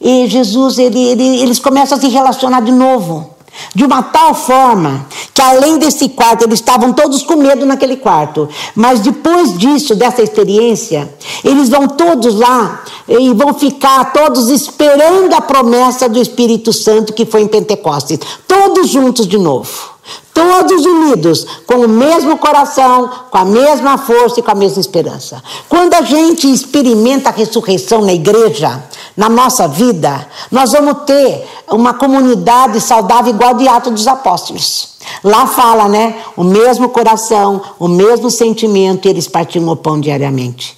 E 0.00 0.26
Jesus, 0.26 0.78
ele, 0.78 0.98
ele, 0.98 1.40
eles 1.40 1.58
começam 1.58 1.96
a 1.96 2.00
se 2.00 2.08
relacionar 2.08 2.60
de 2.60 2.72
novo. 2.72 3.34
De 3.74 3.84
uma 3.84 4.02
tal 4.02 4.34
forma 4.34 5.06
que 5.32 5.40
além 5.40 5.78
desse 5.78 6.10
quarto, 6.10 6.44
eles 6.44 6.58
estavam 6.58 6.92
todos 6.92 7.22
com 7.22 7.36
medo 7.36 7.64
naquele 7.64 7.96
quarto. 7.96 8.48
Mas 8.74 9.00
depois 9.00 9.56
disso, 9.56 9.94
dessa 9.94 10.22
experiência, 10.22 11.10
eles 11.42 11.68
vão 11.68 11.88
todos 11.88 12.34
lá 12.34 12.84
e 13.08 13.32
vão 13.32 13.54
ficar 13.54 14.12
todos 14.12 14.50
esperando 14.50 15.34
a 15.34 15.40
promessa 15.40 16.08
do 16.08 16.20
Espírito 16.20 16.72
Santo 16.72 17.12
que 17.12 17.24
foi 17.24 17.42
em 17.42 17.48
Pentecostes. 17.48 18.18
Todos 18.46 18.88
juntos 18.88 19.26
de 19.26 19.38
novo. 19.38 19.95
Todos 20.36 20.84
unidos, 20.84 21.46
com 21.66 21.76
o 21.76 21.88
mesmo 21.88 22.36
coração, 22.36 23.10
com 23.30 23.38
a 23.38 23.44
mesma 23.46 23.96
força 23.96 24.38
e 24.38 24.42
com 24.42 24.50
a 24.50 24.54
mesma 24.54 24.82
esperança. 24.82 25.42
Quando 25.66 25.94
a 25.94 26.02
gente 26.02 26.46
experimenta 26.52 27.30
a 27.30 27.32
ressurreição 27.32 28.02
na 28.02 28.12
igreja, 28.12 28.84
na 29.16 29.30
nossa 29.30 29.66
vida, 29.66 30.28
nós 30.52 30.72
vamos 30.72 31.04
ter 31.06 31.48
uma 31.70 31.94
comunidade 31.94 32.82
saudável 32.82 33.32
igual 33.32 33.54
de 33.54 33.66
Atos 33.66 33.94
dos 33.94 34.06
Apóstolos. 34.06 34.98
Lá 35.24 35.46
fala, 35.46 35.88
né? 35.88 36.16
O 36.36 36.44
mesmo 36.44 36.90
coração, 36.90 37.62
o 37.78 37.88
mesmo 37.88 38.30
sentimento, 38.30 39.08
e 39.08 39.10
eles 39.10 39.26
partiam 39.26 39.66
o 39.66 39.74
pão 39.74 39.98
diariamente. 39.98 40.76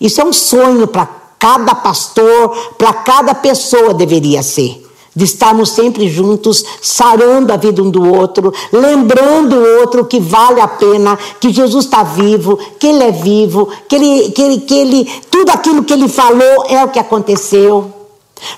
Isso 0.00 0.20
é 0.20 0.24
um 0.24 0.32
sonho 0.32 0.88
para 0.88 1.08
cada 1.38 1.76
pastor, 1.76 2.74
para 2.76 2.92
cada 2.92 3.36
pessoa 3.36 3.94
deveria 3.94 4.42
ser 4.42 4.89
de 5.14 5.24
estarmos 5.24 5.70
sempre 5.70 6.08
juntos, 6.08 6.64
sarando 6.80 7.52
a 7.52 7.56
vida 7.56 7.82
um 7.82 7.90
do 7.90 8.12
outro, 8.14 8.52
lembrando 8.72 9.56
o 9.56 9.80
outro 9.80 10.04
que 10.04 10.20
vale 10.20 10.60
a 10.60 10.68
pena, 10.68 11.18
que 11.40 11.50
Jesus 11.50 11.84
está 11.84 12.02
vivo, 12.02 12.58
que 12.78 12.86
Ele 12.86 13.04
é 13.04 13.10
vivo, 13.10 13.68
que 13.88 13.96
ele, 13.96 14.30
que, 14.30 14.42
ele, 14.42 14.60
que 14.60 14.74
ele, 14.74 15.04
tudo 15.30 15.50
aquilo 15.50 15.82
que 15.82 15.92
Ele 15.92 16.08
falou 16.08 16.64
é 16.68 16.84
o 16.84 16.88
que 16.88 16.98
aconteceu. 16.98 17.92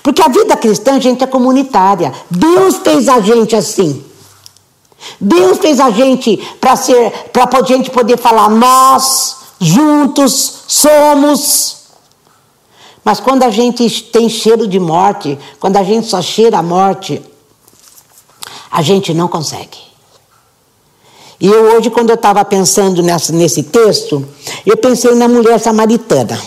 Porque 0.01 0.21
a 0.21 0.27
vida 0.27 0.55
cristã, 0.55 0.99
gente, 0.99 1.23
é 1.23 1.27
comunitária. 1.27 2.13
Deus 2.29 2.77
fez 2.77 3.09
a 3.09 3.19
gente 3.19 3.55
assim. 3.55 4.03
Deus 5.19 5.57
fez 5.57 5.79
a 5.79 5.89
gente 5.89 6.37
para 6.61 6.75
ser, 6.75 7.11
para 7.33 7.59
a 7.59 7.63
gente 7.63 7.89
poder 7.91 8.17
falar, 8.17 8.49
nós 8.49 9.37
juntos 9.59 10.63
somos. 10.67 11.82
Mas 13.03 13.19
quando 13.19 13.43
a 13.43 13.49
gente 13.49 14.03
tem 14.03 14.29
cheiro 14.29 14.67
de 14.67 14.79
morte, 14.79 15.37
quando 15.59 15.77
a 15.77 15.83
gente 15.83 16.07
só 16.07 16.21
cheira 16.21 16.59
a 16.59 16.63
morte, 16.63 17.21
a 18.71 18.81
gente 18.81 19.13
não 19.13 19.27
consegue. 19.27 19.77
E 21.39 21.47
eu 21.47 21.75
hoje, 21.75 21.89
quando 21.89 22.09
eu 22.09 22.15
estava 22.15 22.45
pensando 22.45 23.03
nessa, 23.03 23.33
nesse 23.33 23.63
texto, 23.63 24.25
eu 24.65 24.77
pensei 24.77 25.13
na 25.13 25.27
mulher 25.27 25.59
samaritana. 25.59 26.39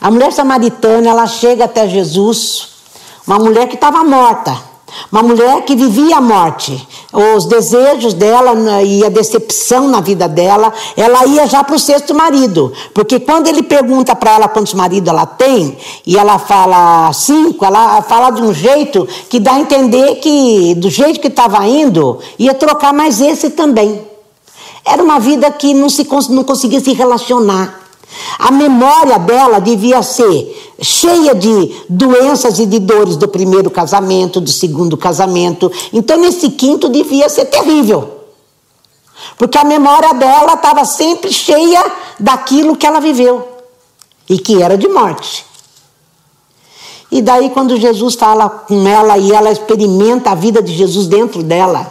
A 0.00 0.10
mulher 0.10 0.32
samaritana, 0.32 1.08
ela 1.08 1.26
chega 1.26 1.64
até 1.64 1.88
Jesus, 1.88 2.68
uma 3.26 3.38
mulher 3.38 3.68
que 3.68 3.76
estava 3.76 4.02
morta. 4.02 4.67
Uma 5.10 5.22
mulher 5.22 5.64
que 5.64 5.76
vivia 5.76 6.16
a 6.16 6.20
morte, 6.20 6.86
os 7.12 7.46
desejos 7.46 8.14
dela 8.14 8.52
e 8.82 9.04
a 9.04 9.08
decepção 9.08 9.88
na 9.88 10.00
vida 10.00 10.28
dela, 10.28 10.72
ela 10.96 11.26
ia 11.26 11.46
já 11.46 11.62
para 11.64 11.76
o 11.76 11.78
sexto 11.78 12.14
marido. 12.14 12.72
Porque 12.92 13.20
quando 13.20 13.48
ele 13.48 13.62
pergunta 13.62 14.14
para 14.14 14.32
ela 14.32 14.48
quantos 14.48 14.74
maridos 14.74 15.08
ela 15.08 15.26
tem, 15.26 15.76
e 16.06 16.16
ela 16.16 16.38
fala 16.38 17.12
cinco, 17.12 17.64
ela 17.64 18.02
fala 18.02 18.30
de 18.30 18.42
um 18.42 18.52
jeito 18.52 19.08
que 19.28 19.40
dá 19.40 19.52
a 19.52 19.60
entender 19.60 20.16
que, 20.16 20.74
do 20.74 20.90
jeito 20.90 21.20
que 21.20 21.28
estava 21.28 21.66
indo, 21.66 22.18
ia 22.38 22.54
trocar 22.54 22.92
mais 22.92 23.20
esse 23.20 23.50
também. 23.50 24.06
Era 24.84 25.02
uma 25.02 25.18
vida 25.18 25.50
que 25.50 25.74
não, 25.74 25.88
se, 25.88 26.06
não 26.30 26.44
conseguia 26.44 26.80
se 26.80 26.92
relacionar. 26.92 27.87
A 28.38 28.50
memória 28.50 29.18
dela 29.18 29.58
devia 29.58 30.02
ser 30.02 30.74
cheia 30.80 31.34
de 31.34 31.74
doenças 31.88 32.58
e 32.58 32.66
de 32.66 32.78
dores 32.78 33.16
do 33.16 33.28
primeiro 33.28 33.70
casamento, 33.70 34.40
do 34.40 34.50
segundo 34.50 34.96
casamento. 34.96 35.70
Então, 35.92 36.16
nesse 36.18 36.50
quinto 36.50 36.88
devia 36.88 37.28
ser 37.28 37.46
terrível. 37.46 38.18
Porque 39.36 39.58
a 39.58 39.64
memória 39.64 40.14
dela 40.14 40.54
estava 40.54 40.84
sempre 40.84 41.32
cheia 41.32 41.84
daquilo 42.18 42.76
que 42.76 42.86
ela 42.86 43.00
viveu 43.00 43.46
e 44.28 44.38
que 44.38 44.62
era 44.62 44.76
de 44.76 44.88
morte. 44.88 45.44
E 47.10 47.22
daí, 47.22 47.50
quando 47.50 47.76
Jesus 47.76 48.14
fala 48.14 48.48
com 48.48 48.86
ela 48.86 49.16
e 49.16 49.32
ela 49.32 49.50
experimenta 49.50 50.30
a 50.30 50.34
vida 50.34 50.62
de 50.62 50.74
Jesus 50.74 51.06
dentro 51.06 51.42
dela, 51.42 51.90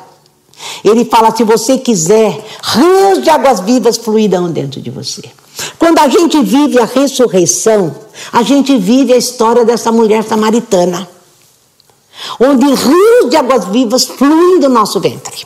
ele 0.83 1.05
fala: 1.05 1.35
se 1.35 1.43
você 1.43 1.77
quiser, 1.77 2.45
rios 2.61 3.23
de 3.23 3.29
águas 3.29 3.59
vivas 3.59 3.97
fluirão 3.97 4.49
dentro 4.51 4.79
de 4.79 4.89
você. 4.89 5.23
Quando 5.79 5.99
a 5.99 6.07
gente 6.07 6.41
vive 6.41 6.79
a 6.79 6.85
ressurreição, 6.85 7.95
a 8.31 8.41
gente 8.41 8.77
vive 8.77 9.13
a 9.13 9.17
história 9.17 9.63
dessa 9.63 9.91
mulher 9.91 10.23
samaritana, 10.23 11.07
onde 12.39 12.65
rios 12.65 13.29
de 13.29 13.37
águas 13.37 13.65
vivas 13.65 14.05
fluem 14.05 14.59
do 14.59 14.69
nosso 14.69 14.99
ventre. 14.99 15.45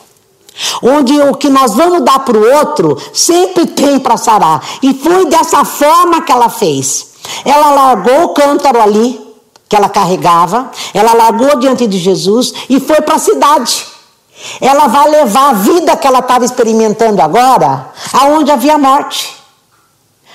Onde 0.82 1.18
o 1.18 1.34
que 1.34 1.48
nós 1.48 1.74
vamos 1.74 2.02
dar 2.02 2.18
para 2.20 2.36
o 2.36 2.54
outro 2.58 2.98
sempre 3.12 3.66
tem 3.66 3.98
para 3.98 4.18
sarar. 4.18 4.62
E 4.82 4.92
foi 4.92 5.26
dessa 5.26 5.64
forma 5.64 6.20
que 6.22 6.30
ela 6.30 6.50
fez. 6.50 7.12
Ela 7.44 7.70
largou 7.70 8.24
o 8.24 8.34
cântaro 8.34 8.80
ali, 8.80 9.18
que 9.68 9.74
ela 9.74 9.88
carregava, 9.88 10.70
ela 10.92 11.14
largou 11.14 11.58
diante 11.58 11.86
de 11.86 11.98
Jesus 11.98 12.52
e 12.68 12.78
foi 12.78 13.00
para 13.00 13.14
a 13.14 13.18
cidade. 13.18 13.86
Ela 14.60 14.86
vai 14.88 15.08
levar 15.08 15.50
a 15.50 15.52
vida 15.54 15.96
que 15.96 16.06
ela 16.06 16.18
estava 16.18 16.44
experimentando 16.44 17.22
agora, 17.22 17.90
aonde 18.12 18.50
havia 18.50 18.76
morte. 18.76 19.41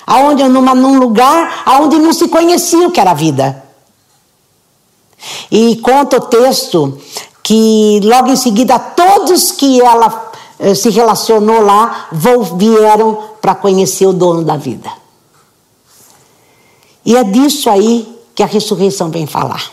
Aonde 0.08 0.48
numa, 0.48 0.74
num 0.74 0.98
lugar 0.98 1.64
aonde 1.66 2.00
não 2.00 2.14
se 2.14 2.30
conhecia 2.30 2.88
o 2.88 2.92
que 2.92 3.00
era 3.00 3.12
a 3.12 3.14
vida. 3.14 3.64
E 5.52 5.76
conta 5.78 6.18
o 6.18 6.22
texto 6.22 6.98
que 7.44 8.00
logo 8.04 8.30
em 8.30 8.36
seguida 8.38 8.80
todos 8.80 9.52
que 9.52 9.82
ela 9.82 10.32
eh, 10.60 10.74
se 10.74 10.90
relacionou 10.90 11.62
lá 11.62 12.08
vieram 12.58 13.18
para 13.42 13.54
conhecer 13.54 14.06
o 14.06 14.14
dono 14.14 14.44
da 14.44 14.56
vida. 14.56 14.90
E 17.06 17.16
é 17.16 17.24
disso 17.24 17.70
aí 17.70 18.18
que 18.36 18.44
a 18.44 18.46
ressurreição 18.46 19.10
vem 19.10 19.26
falar. 19.26 19.72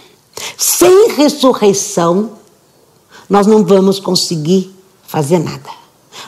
Sem 0.57 1.11
ressurreição, 1.13 2.31
nós 3.29 3.47
não 3.47 3.65
vamos 3.65 3.99
conseguir 3.99 4.75
fazer 5.07 5.39
nada. 5.39 5.71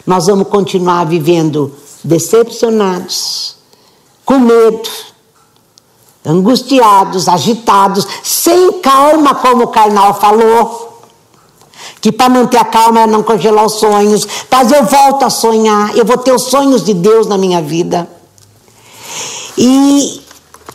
Nós 0.07 0.27
vamos 0.27 0.49
continuar 0.49 1.05
vivendo 1.05 1.75
decepcionados, 2.03 3.56
com 4.27 4.41
medo, 4.41 4.91
angustiados, 6.27 7.29
agitados, 7.29 8.07
sem 8.25 8.73
calma, 8.83 9.37
como 9.37 9.65
o 9.65 9.69
Karnal 9.69 10.13
falou. 10.15 10.85
Que 12.01 12.11
para 12.11 12.29
manter 12.29 12.57
a 12.57 12.65
calma 12.65 13.01
é 13.01 13.07
não 13.07 13.23
congelar 13.23 13.65
os 13.65 13.75
sonhos, 13.75 14.27
mas 14.51 14.73
eu 14.73 14.85
volto 14.85 15.25
a 15.25 15.31
sonhar, 15.31 15.97
eu 15.97 16.05
vou 16.05 16.19
ter 16.19 16.33
os 16.33 16.43
sonhos 16.43 16.85
de 16.85 16.93
Deus 16.93 17.27
na 17.29 17.39
minha 17.39 17.63
vida. 17.63 18.09
E 19.57 20.21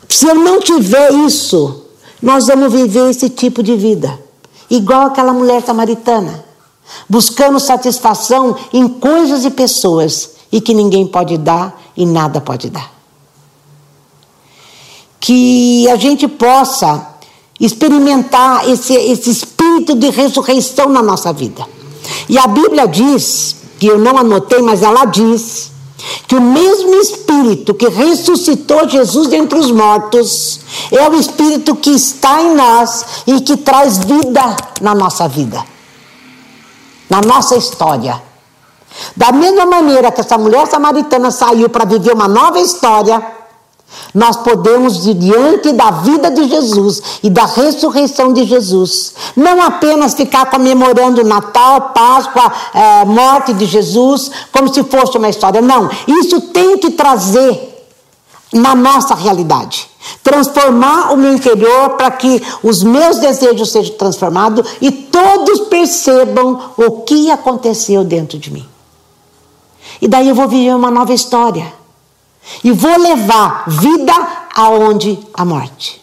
se 0.08 0.26
eu 0.28 0.36
não 0.36 0.60
tiver 0.60 1.12
isso, 1.14 1.86
nós 2.22 2.48
vamos 2.48 2.72
viver 2.72 3.10
esse 3.10 3.30
tipo 3.30 3.62
de 3.62 3.76
vida. 3.76 4.18
Igual 4.70 5.08
aquela 5.08 5.34
mulher 5.34 5.62
samaritana, 5.62 6.46
buscando 7.10 7.60
satisfação 7.60 8.56
em 8.72 8.88
coisas 8.88 9.44
e 9.44 9.52
pessoas 9.52 10.32
e 10.52 10.62
que 10.62 10.74
ninguém 10.74 11.06
pode 11.06 11.38
dar 11.38 11.82
e 11.98 12.06
nada 12.06 12.40
pode 12.40 12.70
dar. 12.70 13.01
Que 15.22 15.88
a 15.90 15.96
gente 15.96 16.28
possa 16.28 17.08
experimentar 17.58 18.68
esse, 18.68 18.94
esse 18.94 19.30
espírito 19.30 19.96
de 19.96 20.10
ressurreição 20.10 20.90
na 20.90 21.02
nossa 21.02 21.32
vida. 21.32 21.66
E 22.28 22.38
a 22.38 22.48
Bíblia 22.48 22.88
diz, 22.88 23.56
que 23.80 23.88
eu 23.88 23.98
não 23.98 24.18
anotei, 24.18 24.62
mas 24.62 24.84
ela 24.84 25.06
diz, 25.06 25.72
que 26.28 26.36
o 26.36 26.42
mesmo 26.42 26.96
Espírito 26.96 27.74
que 27.74 27.88
ressuscitou 27.88 28.88
Jesus 28.88 29.28
dentre 29.28 29.58
os 29.58 29.72
mortos 29.72 30.60
é 30.92 31.08
o 31.10 31.16
Espírito 31.16 31.76
que 31.76 31.92
está 31.92 32.42
em 32.42 32.56
nós 32.56 33.24
e 33.28 33.42
que 33.42 33.58
traz 33.58 34.00
vida 34.00 34.56
na 34.80 34.94
nossa 34.94 35.28
vida, 35.28 35.64
na 37.10 37.22
nossa 37.22 37.56
história. 37.56 38.22
Da 39.16 39.32
mesma 39.32 39.66
maneira 39.66 40.12
que 40.12 40.22
essa 40.22 40.38
mulher 40.38 40.68
samaritana 40.68 41.32
saiu 41.32 41.70
para 41.70 41.86
viver 41.86 42.14
uma 42.14 42.28
nova 42.28 42.60
história, 42.60 43.20
nós 44.14 44.36
podemos, 44.38 45.04
diante 45.04 45.72
da 45.72 45.92
vida 45.92 46.30
de 46.30 46.48
Jesus 46.48 47.02
e 47.24 47.30
da 47.30 47.46
ressurreição 47.46 48.34
de 48.34 48.44
Jesus, 48.44 49.14
não 49.36 49.62
apenas 49.62 50.14
ficar 50.14 50.48
comemorando 50.48 51.24
Natal, 51.24 51.92
Páscoa, 51.94 52.52
é, 52.74 53.06
morte 53.06 53.54
de 53.54 53.66
Jesus, 53.66 54.30
como 54.52 54.74
se 54.74 54.84
fosse 54.84 55.18
uma 55.18 55.30
história. 55.30 55.62
Não, 55.62 55.90
isso 56.08 56.42
tem 56.42 56.78
que 56.78 56.92
trazer 56.92 57.70
na 58.54 58.76
nossa 58.76 59.16
realidade. 59.16 59.90
Transformar 60.24 61.14
o 61.14 61.18
meu 61.18 61.34
interior 61.34 61.92
para 61.92 62.12
que 62.12 62.42
os 62.64 62.84
meus 62.84 63.20
desejos 63.20 63.72
sejam 63.72 63.96
transformados 63.96 64.68
e 64.82 64.92
todos 64.92 65.62
percebam 65.62 66.60
o 66.76 67.02
que 67.02 67.32
aconteceu 67.32 68.04
dentro 68.04 68.38
de 68.38 68.52
mim. 68.52 68.68
E 70.02 70.08
daí 70.08 70.28
eu 70.28 70.36
vou 70.36 70.48
viver 70.48 70.76
uma 70.76 70.92
nova 70.92 71.14
história. 71.14 71.81
E 72.64 72.72
vou 72.72 72.98
levar 72.98 73.66
vida 73.68 74.14
aonde 74.56 75.18
a 75.34 75.46
morte. 75.46 76.02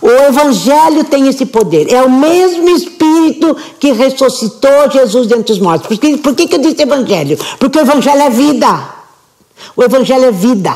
O 0.00 0.08
Evangelho 0.08 1.04
tem 1.04 1.28
esse 1.28 1.46
poder. 1.46 1.92
É 1.92 2.02
o 2.02 2.10
mesmo 2.10 2.68
Espírito 2.70 3.56
que 3.78 3.92
ressuscitou 3.92 4.90
Jesus 4.90 5.26
dentre 5.26 5.52
os 5.52 5.58
mortos. 5.58 5.88
Por 5.88 5.98
que, 5.98 6.16
por 6.18 6.34
que, 6.34 6.54
eu 6.54 6.58
disse 6.58 6.82
Evangelho? 6.82 7.38
Porque 7.58 7.78
o 7.78 7.82
Evangelho 7.82 8.22
é 8.22 8.30
vida. 8.30 8.88
O 9.76 9.82
Evangelho 9.82 10.26
é 10.26 10.32
vida. 10.32 10.74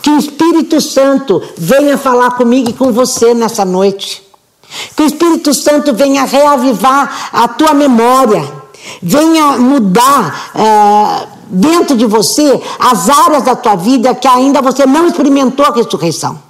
Que 0.00 0.10
o 0.10 0.18
Espírito 0.18 0.80
Santo 0.80 1.42
venha 1.56 1.98
falar 1.98 2.32
comigo 2.32 2.70
e 2.70 2.72
com 2.72 2.92
você 2.92 3.34
nessa 3.34 3.64
noite. 3.64 4.22
Que 4.96 5.02
o 5.02 5.06
Espírito 5.06 5.52
Santo 5.52 5.92
venha 5.92 6.24
reavivar 6.24 7.30
a 7.32 7.48
tua 7.48 7.74
memória. 7.74 8.42
Venha 9.02 9.58
mudar. 9.58 10.52
Uh, 10.54 11.41
dentro 11.52 11.94
de 11.94 12.06
você 12.06 12.60
as 12.78 13.10
áreas 13.10 13.42
da 13.42 13.54
tua 13.54 13.76
vida 13.76 14.14
que 14.14 14.26
ainda 14.26 14.62
você 14.62 14.86
não 14.86 15.06
experimentou 15.06 15.66
a 15.66 15.70
ressurreição. 15.70 16.40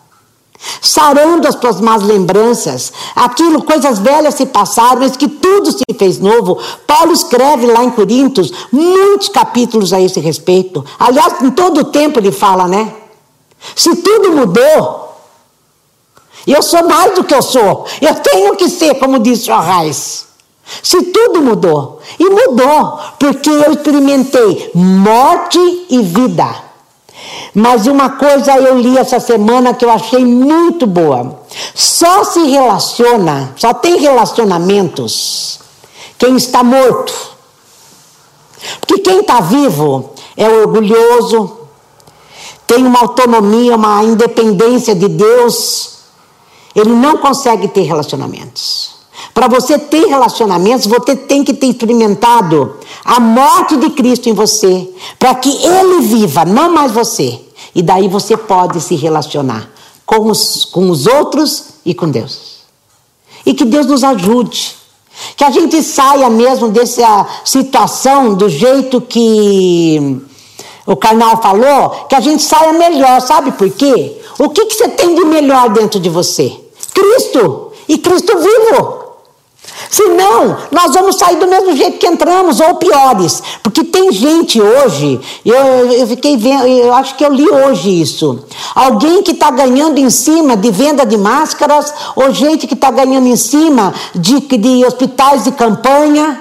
Sarando 0.80 1.48
as 1.48 1.56
tuas 1.56 1.80
más 1.80 2.04
lembranças, 2.04 2.92
aquilo, 3.16 3.64
coisas 3.64 3.98
velhas 3.98 4.36
se 4.36 4.46
passaram, 4.46 5.00
mas 5.00 5.16
que 5.16 5.26
tudo 5.26 5.72
se 5.72 5.82
fez 5.98 6.20
novo. 6.20 6.56
Paulo 6.86 7.12
escreve 7.12 7.66
lá 7.66 7.82
em 7.82 7.90
Coríntios 7.90 8.52
muitos 8.70 9.28
capítulos 9.28 9.92
a 9.92 10.00
esse 10.00 10.20
respeito. 10.20 10.84
Aliás, 11.00 11.42
em 11.42 11.50
todo 11.50 11.80
o 11.80 11.84
tempo 11.84 12.20
ele 12.20 12.30
fala, 12.30 12.68
né? 12.68 12.94
Se 13.74 13.96
tudo 13.96 14.32
mudou, 14.32 15.16
eu 16.46 16.62
sou 16.62 16.86
mais 16.86 17.12
do 17.14 17.24
que 17.24 17.34
eu 17.34 17.42
sou, 17.42 17.84
eu 18.00 18.14
tenho 18.16 18.54
que 18.54 18.68
ser, 18.68 18.94
como 19.00 19.18
disse 19.18 19.50
o 19.50 19.54
Arraes. 19.54 20.26
Se 20.80 21.02
tudo 21.02 21.42
mudou, 21.42 22.00
e 22.18 22.28
mudou, 22.28 22.98
porque 23.18 23.50
eu 23.50 23.72
experimentei 23.72 24.70
morte 24.74 25.58
e 25.90 26.02
vida. 26.02 26.48
Mas 27.54 27.86
uma 27.86 28.10
coisa 28.10 28.56
eu 28.56 28.78
li 28.78 28.96
essa 28.96 29.20
semana 29.20 29.74
que 29.74 29.84
eu 29.84 29.90
achei 29.90 30.24
muito 30.24 30.86
boa. 30.86 31.40
Só 31.74 32.24
se 32.24 32.42
relaciona, 32.44 33.52
só 33.56 33.74
tem 33.74 33.98
relacionamentos 33.98 35.60
quem 36.22 36.36
está 36.36 36.62
morto. 36.62 37.12
Porque 38.80 39.00
quem 39.00 39.20
está 39.20 39.40
vivo 39.40 40.10
é 40.36 40.48
orgulhoso, 40.48 41.58
tem 42.64 42.86
uma 42.86 43.00
autonomia, 43.00 43.74
uma 43.74 44.04
independência 44.04 44.94
de 44.94 45.08
Deus. 45.08 45.98
Ele 46.76 46.90
não 46.90 47.16
consegue 47.16 47.66
ter 47.66 47.82
relacionamentos. 47.82 48.91
Para 49.34 49.48
você 49.48 49.78
ter 49.78 50.06
relacionamentos, 50.06 50.86
você 50.86 51.16
tem 51.16 51.42
que 51.42 51.54
ter 51.54 51.68
experimentado 51.68 52.76
a 53.04 53.18
morte 53.18 53.76
de 53.76 53.90
Cristo 53.90 54.28
em 54.28 54.34
você, 54.34 54.88
para 55.18 55.34
que 55.34 55.48
Ele 55.64 56.02
viva, 56.02 56.44
não 56.44 56.72
mais 56.72 56.92
você. 56.92 57.40
E 57.74 57.82
daí 57.82 58.08
você 58.08 58.36
pode 58.36 58.80
se 58.80 58.94
relacionar 58.94 59.70
com 60.04 60.30
os, 60.30 60.66
com 60.66 60.90
os 60.90 61.06
outros 61.06 61.64
e 61.84 61.94
com 61.94 62.10
Deus. 62.10 62.62
E 63.46 63.54
que 63.54 63.64
Deus 63.64 63.86
nos 63.86 64.04
ajude. 64.04 64.76
Que 65.36 65.44
a 65.44 65.50
gente 65.50 65.82
saia 65.82 66.28
mesmo 66.28 66.68
dessa 66.68 67.26
situação 67.44 68.34
do 68.34 68.48
jeito 68.48 69.00
que 69.00 70.20
o 70.86 70.96
carnal 70.96 71.40
falou, 71.40 72.06
que 72.08 72.14
a 72.14 72.20
gente 72.20 72.42
saia 72.42 72.72
melhor, 72.72 73.20
sabe 73.20 73.52
por 73.52 73.70
quê? 73.70 74.20
O 74.38 74.50
que, 74.50 74.66
que 74.66 74.74
você 74.74 74.88
tem 74.88 75.14
de 75.14 75.24
melhor 75.24 75.70
dentro 75.70 76.00
de 76.00 76.08
você? 76.08 76.52
Cristo. 76.92 77.72
E 77.88 77.98
Cristo 77.98 78.32
vivo. 78.38 79.01
Senão, 79.92 80.56
nós 80.70 80.94
vamos 80.94 81.18
sair 81.18 81.36
do 81.36 81.46
mesmo 81.46 81.76
jeito 81.76 81.98
que 81.98 82.06
entramos, 82.06 82.60
ou 82.60 82.76
piores. 82.76 83.42
Porque 83.62 83.84
tem 83.84 84.10
gente 84.10 84.58
hoje, 84.58 85.20
eu, 85.44 85.54
eu 85.92 86.06
fiquei 86.06 86.34
vendo, 86.34 86.66
eu 86.66 86.94
acho 86.94 87.14
que 87.14 87.22
eu 87.22 87.30
li 87.30 87.46
hoje 87.46 88.00
isso. 88.00 88.42
Alguém 88.74 89.22
que 89.22 89.32
está 89.32 89.50
ganhando 89.50 89.98
em 89.98 90.08
cima 90.08 90.56
de 90.56 90.70
venda 90.70 91.04
de 91.04 91.18
máscaras, 91.18 91.92
ou 92.16 92.32
gente 92.32 92.66
que 92.66 92.72
está 92.72 92.90
ganhando 92.90 93.26
em 93.26 93.36
cima 93.36 93.92
de, 94.14 94.40
de 94.40 94.82
hospitais 94.86 95.44
de 95.44 95.52
campanha. 95.52 96.40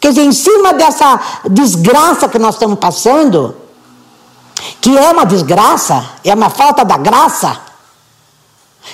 Quer 0.00 0.08
dizer, 0.08 0.24
em 0.24 0.32
cima 0.32 0.72
dessa 0.72 1.20
desgraça 1.50 2.26
que 2.26 2.38
nós 2.38 2.54
estamos 2.54 2.78
passando, 2.78 3.54
que 4.80 4.96
é 4.96 5.10
uma 5.10 5.26
desgraça, 5.26 6.06
é 6.24 6.32
uma 6.32 6.48
falta 6.48 6.86
da 6.86 6.96
graça. 6.96 7.69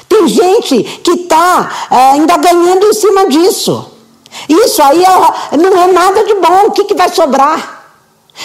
Tem 0.09 0.29
gente 0.29 0.83
que 1.03 1.13
está 1.13 1.89
é, 1.91 2.11
ainda 2.13 2.37
ganhando 2.37 2.87
em 2.87 2.93
cima 2.93 3.27
disso. 3.29 3.93
Isso 4.49 4.83
aí 4.83 5.03
é, 5.05 5.57
não 5.57 5.81
é 5.83 5.93
nada 5.93 6.25
de 6.25 6.35
bom. 6.35 6.67
O 6.67 6.71
que, 6.73 6.85
que 6.85 6.95
vai 6.95 7.09
sobrar? 7.09 7.77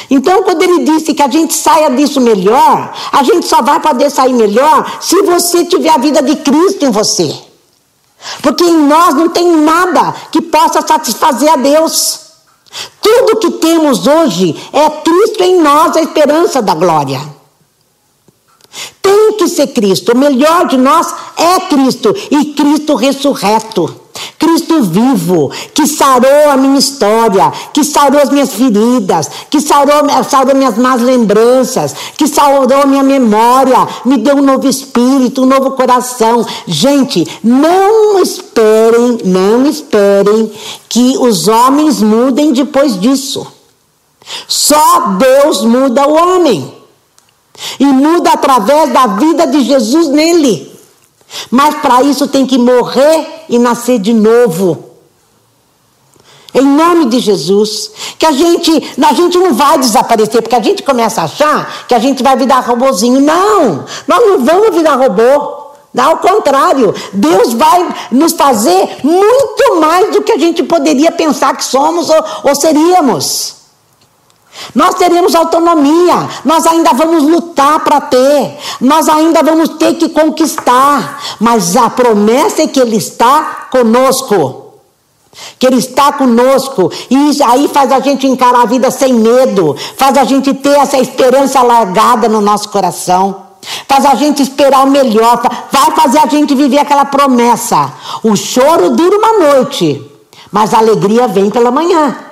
Então, 0.09 0.43
quando 0.43 0.61
ele 0.61 0.83
disse 0.83 1.13
que 1.13 1.21
a 1.21 1.27
gente 1.27 1.53
saia 1.53 1.89
disso 1.89 2.21
melhor, 2.21 2.93
a 3.11 3.23
gente 3.23 3.45
só 3.47 3.61
vai 3.61 3.79
poder 3.79 4.09
sair 4.09 4.33
melhor 4.33 4.99
se 5.01 5.21
você 5.21 5.65
tiver 5.65 5.89
a 5.89 5.97
vida 5.97 6.21
de 6.21 6.37
Cristo 6.37 6.85
em 6.85 6.91
você. 6.91 7.33
Porque 8.41 8.63
em 8.63 8.77
nós 8.87 9.15
não 9.15 9.29
tem 9.29 9.51
nada 9.57 10.13
que 10.31 10.41
possa 10.41 10.81
satisfazer 10.81 11.51
a 11.51 11.55
Deus. 11.55 12.19
Tudo 13.01 13.37
que 13.37 13.51
temos 13.51 14.07
hoje 14.07 14.55
é 14.71 14.89
Cristo 14.89 15.43
em 15.43 15.61
nós, 15.61 15.97
a 15.97 16.01
esperança 16.01 16.61
da 16.61 16.73
glória. 16.73 17.21
Tem 19.01 19.33
que 19.33 19.47
ser 19.47 19.67
Cristo. 19.67 20.13
O 20.13 20.17
melhor 20.17 20.67
de 20.67 20.77
nós 20.77 21.13
é 21.41 21.59
Cristo 21.61 22.15
e 22.29 22.53
Cristo 22.53 22.93
ressurreto. 22.95 24.01
Cristo 24.37 24.81
vivo, 24.83 25.51
que 25.73 25.85
sarou 25.85 26.49
a 26.49 26.57
minha 26.57 26.79
história, 26.79 27.51
que 27.71 27.83
sarou 27.83 28.19
as 28.19 28.29
minhas 28.29 28.53
feridas, 28.53 29.29
que 29.49 29.61
sarou, 29.61 30.03
sarou 30.27 30.55
minhas 30.55 30.77
más 30.77 30.99
lembranças, 31.01 31.95
que 32.17 32.27
sarou 32.27 32.87
minha 32.87 33.03
memória, 33.03 33.87
me 34.03 34.17
deu 34.17 34.37
um 34.37 34.41
novo 34.41 34.67
espírito, 34.67 35.43
um 35.43 35.45
novo 35.45 35.71
coração. 35.71 36.45
Gente, 36.67 37.27
não 37.43 38.19
esperem, 38.19 39.19
não 39.25 39.65
esperem 39.67 40.51
que 40.89 41.17
os 41.19 41.47
homens 41.47 42.01
mudem 42.01 42.51
depois 42.51 42.99
disso. 42.99 43.45
Só 44.47 45.17
Deus 45.19 45.63
muda 45.63 46.07
o 46.07 46.13
homem. 46.13 46.73
E 47.79 47.85
muda 47.85 48.31
através 48.31 48.91
da 48.91 49.05
vida 49.05 49.45
de 49.45 49.61
Jesus 49.61 50.07
nele. 50.07 50.70
Mas 51.49 51.75
para 51.75 52.01
isso 52.03 52.27
tem 52.27 52.45
que 52.45 52.57
morrer 52.57 53.45
e 53.49 53.57
nascer 53.57 53.99
de 53.99 54.13
novo. 54.13 54.91
Em 56.53 56.61
nome 56.61 57.05
de 57.05 57.19
Jesus, 57.19 57.91
que 58.19 58.25
a 58.25 58.31
gente, 58.31 58.93
a 59.01 59.13
gente 59.13 59.37
não 59.37 59.53
vai 59.53 59.77
desaparecer, 59.77 60.41
porque 60.41 60.55
a 60.55 60.61
gente 60.61 60.83
começa 60.83 61.21
a 61.21 61.25
achar 61.25 61.85
que 61.87 61.93
a 61.93 61.99
gente 61.99 62.21
vai 62.21 62.35
virar 62.35 62.59
robozinho. 62.59 63.21
Não, 63.21 63.85
nós 64.05 64.27
não 64.27 64.43
vamos 64.43 64.75
virar 64.75 64.95
robô. 64.95 65.61
Ao 65.97 66.17
contrário, 66.17 66.93
Deus 67.13 67.53
vai 67.53 67.95
nos 68.11 68.33
fazer 68.33 68.97
muito 69.03 69.79
mais 69.79 70.11
do 70.11 70.21
que 70.21 70.31
a 70.31 70.37
gente 70.37 70.63
poderia 70.63 71.11
pensar 71.11 71.55
que 71.55 71.63
somos 71.63 72.09
ou, 72.09 72.25
ou 72.43 72.55
seríamos. 72.55 73.60
Nós 74.75 74.95
teremos 74.95 75.33
autonomia, 75.33 76.29
nós 76.45 76.65
ainda 76.65 76.93
vamos 76.93 77.23
lutar 77.23 77.79
para 77.79 77.99
ter, 78.01 78.57
nós 78.79 79.09
ainda 79.09 79.41
vamos 79.41 79.69
ter 79.69 79.95
que 79.95 80.09
conquistar, 80.09 81.21
mas 81.39 81.75
a 81.75 81.89
promessa 81.89 82.61
é 82.61 82.67
que 82.67 82.79
Ele 82.79 82.97
está 82.97 83.67
conosco. 83.71 84.75
Que 85.57 85.65
Ele 85.65 85.77
está 85.77 86.11
conosco, 86.11 86.91
e 87.09 87.41
aí 87.43 87.67
faz 87.69 87.91
a 87.91 87.99
gente 87.99 88.27
encarar 88.27 88.61
a 88.61 88.65
vida 88.65 88.91
sem 88.91 89.13
medo, 89.13 89.75
faz 89.97 90.17
a 90.17 90.25
gente 90.25 90.53
ter 90.53 90.77
essa 90.77 90.97
esperança 90.97 91.61
largada 91.61 92.27
no 92.27 92.41
nosso 92.41 92.69
coração, 92.69 93.43
faz 93.87 94.05
a 94.05 94.15
gente 94.15 94.43
esperar 94.43 94.85
o 94.85 94.89
melhor, 94.89 95.41
vai 95.71 95.91
fazer 95.91 96.19
a 96.19 96.27
gente 96.27 96.53
viver 96.53 96.79
aquela 96.79 97.05
promessa. 97.05 97.93
O 98.23 98.35
choro 98.35 98.91
dura 98.91 99.17
uma 99.17 99.53
noite, 99.53 100.05
mas 100.51 100.73
a 100.73 100.79
alegria 100.79 101.27
vem 101.27 101.49
pela 101.49 101.71
manhã. 101.71 102.30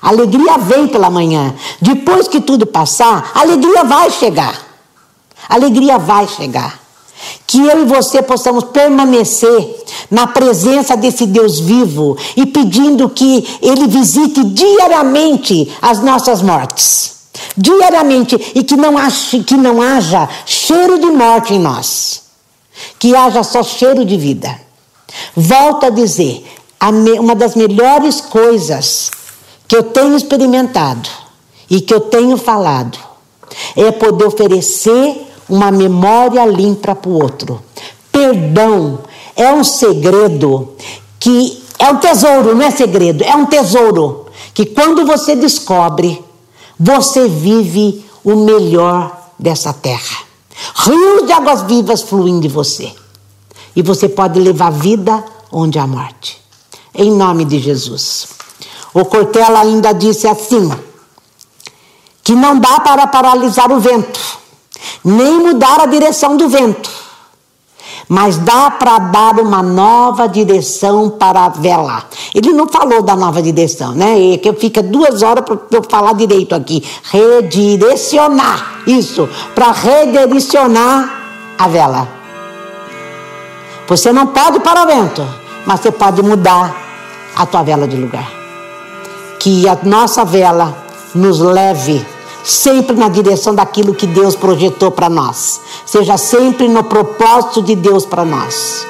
Alegria 0.00 0.56
vem 0.56 0.88
pela 0.88 1.10
manhã. 1.10 1.54
Depois 1.80 2.26
que 2.26 2.40
tudo 2.40 2.66
passar, 2.66 3.32
alegria 3.34 3.84
vai 3.84 4.10
chegar. 4.10 4.66
Alegria 5.48 5.98
vai 5.98 6.26
chegar. 6.26 6.80
Que 7.46 7.58
eu 7.66 7.82
e 7.82 7.84
você 7.84 8.22
possamos 8.22 8.64
permanecer 8.64 9.84
na 10.10 10.26
presença 10.26 10.96
desse 10.96 11.26
Deus 11.26 11.60
vivo 11.60 12.16
e 12.34 12.46
pedindo 12.46 13.10
que 13.10 13.58
Ele 13.60 13.86
visite 13.86 14.42
diariamente 14.42 15.70
as 15.82 16.02
nossas 16.02 16.40
mortes. 16.40 17.20
Diariamente. 17.54 18.52
E 18.54 18.64
que 18.64 18.76
não, 18.76 18.94
que 19.46 19.56
não 19.56 19.82
haja 19.82 20.28
cheiro 20.46 20.98
de 20.98 21.06
morte 21.06 21.52
em 21.52 21.58
nós. 21.58 22.22
Que 22.98 23.14
haja 23.14 23.42
só 23.42 23.62
cheiro 23.62 24.02
de 24.04 24.16
vida. 24.16 24.58
Volto 25.36 25.86
a 25.86 25.90
dizer: 25.90 26.46
uma 27.18 27.34
das 27.34 27.54
melhores 27.54 28.22
coisas 28.22 29.10
que 29.70 29.76
eu 29.76 29.84
tenho 29.84 30.16
experimentado 30.16 31.08
e 31.70 31.80
que 31.80 31.94
eu 31.94 32.00
tenho 32.00 32.36
falado 32.36 32.98
é 33.76 33.92
poder 33.92 34.24
oferecer 34.24 35.28
uma 35.48 35.70
memória 35.70 36.44
limpa 36.44 36.92
para 36.92 37.08
o 37.08 37.22
outro. 37.22 37.62
Perdão 38.10 38.98
é 39.36 39.52
um 39.52 39.62
segredo 39.62 40.72
que 41.20 41.62
é 41.78 41.88
um 41.88 41.98
tesouro, 41.98 42.52
não 42.52 42.66
é 42.66 42.72
segredo, 42.72 43.22
é 43.22 43.36
um 43.36 43.46
tesouro 43.46 44.26
que 44.52 44.66
quando 44.66 45.06
você 45.06 45.36
descobre, 45.36 46.20
você 46.76 47.28
vive 47.28 48.04
o 48.24 48.34
melhor 48.34 49.30
dessa 49.38 49.72
terra. 49.72 50.18
Rios 50.74 51.26
de 51.28 51.32
águas 51.32 51.62
vivas 51.62 52.02
fluem 52.02 52.40
de 52.40 52.48
você. 52.48 52.92
E 53.76 53.82
você 53.82 54.08
pode 54.08 54.40
levar 54.40 54.70
vida 54.70 55.24
onde 55.52 55.78
há 55.78 55.86
morte. 55.86 56.40
Em 56.92 57.12
nome 57.12 57.44
de 57.44 57.60
Jesus. 57.60 58.39
O 58.92 59.04
Cortella 59.04 59.60
ainda 59.60 59.92
disse 59.92 60.26
assim: 60.26 60.70
que 62.22 62.34
não 62.34 62.58
dá 62.58 62.80
para 62.80 63.06
paralisar 63.06 63.70
o 63.72 63.80
vento, 63.80 64.20
nem 65.04 65.38
mudar 65.38 65.80
a 65.80 65.86
direção 65.86 66.36
do 66.36 66.48
vento, 66.48 66.90
mas 68.08 68.38
dá 68.38 68.70
para 68.70 68.98
dar 68.98 69.38
uma 69.38 69.62
nova 69.62 70.28
direção 70.28 71.10
para 71.10 71.46
a 71.46 71.48
vela. 71.48 72.04
Ele 72.34 72.52
não 72.52 72.68
falou 72.68 73.02
da 73.02 73.14
nova 73.14 73.40
direção, 73.40 73.92
né? 73.92 74.34
É 74.34 74.38
que 74.38 74.52
fica 74.54 74.82
duas 74.82 75.22
horas 75.22 75.44
para 75.44 75.58
eu 75.70 75.82
falar 75.88 76.12
direito 76.14 76.54
aqui. 76.54 76.84
Redirecionar, 77.04 78.82
isso, 78.86 79.28
para 79.54 79.70
redirecionar 79.70 81.54
a 81.58 81.68
vela. 81.68 82.08
Você 83.88 84.12
não 84.12 84.28
pode 84.28 84.60
para 84.60 84.84
o 84.84 84.86
vento, 84.86 85.26
mas 85.66 85.80
você 85.80 85.90
pode 85.90 86.22
mudar 86.22 86.76
a 87.34 87.46
tua 87.46 87.62
vela 87.62 87.88
de 87.88 87.96
lugar 87.96 88.39
que 89.40 89.66
a 89.66 89.76
nossa 89.82 90.22
vela 90.22 90.76
nos 91.14 91.40
leve 91.40 92.06
sempre 92.44 92.94
na 92.94 93.08
direção 93.08 93.54
daquilo 93.54 93.94
que 93.94 94.06
Deus 94.06 94.36
projetou 94.36 94.90
para 94.90 95.08
nós. 95.08 95.60
Seja 95.86 96.18
sempre 96.18 96.68
no 96.68 96.84
propósito 96.84 97.62
de 97.62 97.74
Deus 97.74 98.04
para 98.04 98.24
nós. 98.24 98.86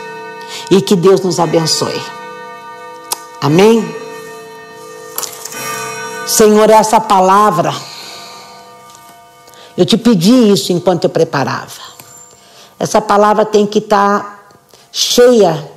E 0.69 0.83
que 0.83 0.97
Deus 0.97 1.21
nos 1.21 1.39
abençoe. 1.39 2.03
Amém? 3.41 3.95
Senhor, 6.27 6.69
essa 6.69 7.01
palavra, 7.01 7.73
eu 9.77 9.87
te 9.87 9.97
pedi 9.97 10.53
isso 10.53 10.73
enquanto 10.73 11.05
eu 11.05 11.11
preparava. 11.11 11.91
Essa 12.79 13.01
palavra 13.01 13.45
tem 13.45 13.67
que 13.67 13.79
estar 13.79 14.21
tá 14.21 14.39
cheia 14.91 15.71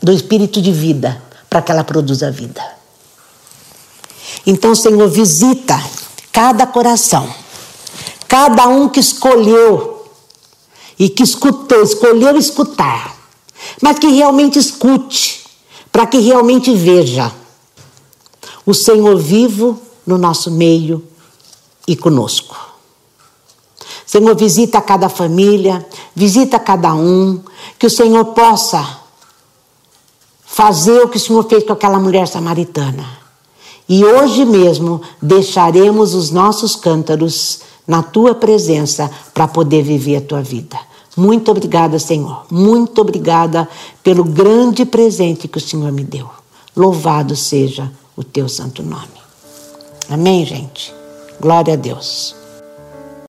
do 0.00 0.12
espírito 0.12 0.62
de 0.62 0.70
vida 0.70 1.20
para 1.50 1.60
que 1.60 1.72
ela 1.72 1.82
produza 1.82 2.30
vida. 2.30 2.75
Então, 4.46 4.76
Senhor, 4.76 5.08
visita 5.08 5.76
cada 6.30 6.64
coração, 6.68 7.28
cada 8.28 8.68
um 8.68 8.88
que 8.88 9.00
escolheu 9.00 10.06
e 10.96 11.08
que 11.08 11.24
escutou, 11.24 11.82
escolheu 11.82 12.36
escutar, 12.36 13.16
mas 13.82 13.98
que 13.98 14.06
realmente 14.06 14.56
escute, 14.56 15.44
para 15.90 16.06
que 16.06 16.18
realmente 16.18 16.72
veja 16.72 17.32
o 18.64 18.72
Senhor 18.72 19.16
vivo 19.18 19.80
no 20.06 20.16
nosso 20.16 20.48
meio 20.52 21.02
e 21.88 21.96
conosco. 21.96 22.56
Senhor, 24.06 24.36
visita 24.36 24.80
cada 24.80 25.08
família, 25.08 25.84
visita 26.14 26.60
cada 26.60 26.94
um, 26.94 27.42
que 27.76 27.86
o 27.86 27.90
Senhor 27.90 28.26
possa 28.26 29.00
fazer 30.44 31.02
o 31.02 31.08
que 31.08 31.16
o 31.16 31.20
Senhor 31.20 31.42
fez 31.48 31.64
com 31.64 31.72
aquela 31.72 31.98
mulher 31.98 32.28
samaritana 32.28 33.15
e 33.88 34.04
hoje 34.04 34.44
mesmo 34.44 35.00
deixaremos 35.22 36.14
os 36.14 36.30
nossos 36.30 36.74
cântaros 36.74 37.60
na 37.86 38.02
tua 38.02 38.34
presença 38.34 39.10
para 39.32 39.46
poder 39.46 39.82
viver 39.82 40.16
a 40.16 40.20
tua 40.20 40.42
vida. 40.42 40.76
Muito 41.16 41.50
obrigada, 41.50 41.98
Senhor. 41.98 42.44
Muito 42.50 43.00
obrigada 43.00 43.68
pelo 44.02 44.24
grande 44.24 44.84
presente 44.84 45.48
que 45.48 45.58
o 45.58 45.60
Senhor 45.60 45.90
me 45.90 46.04
deu. 46.04 46.28
Louvado 46.76 47.34
seja 47.34 47.90
o 48.16 48.22
teu 48.22 48.48
santo 48.48 48.82
nome. 48.82 49.06
Amém, 50.10 50.44
gente? 50.44 50.92
Glória 51.40 51.74
a 51.74 51.76
Deus. 51.76 52.45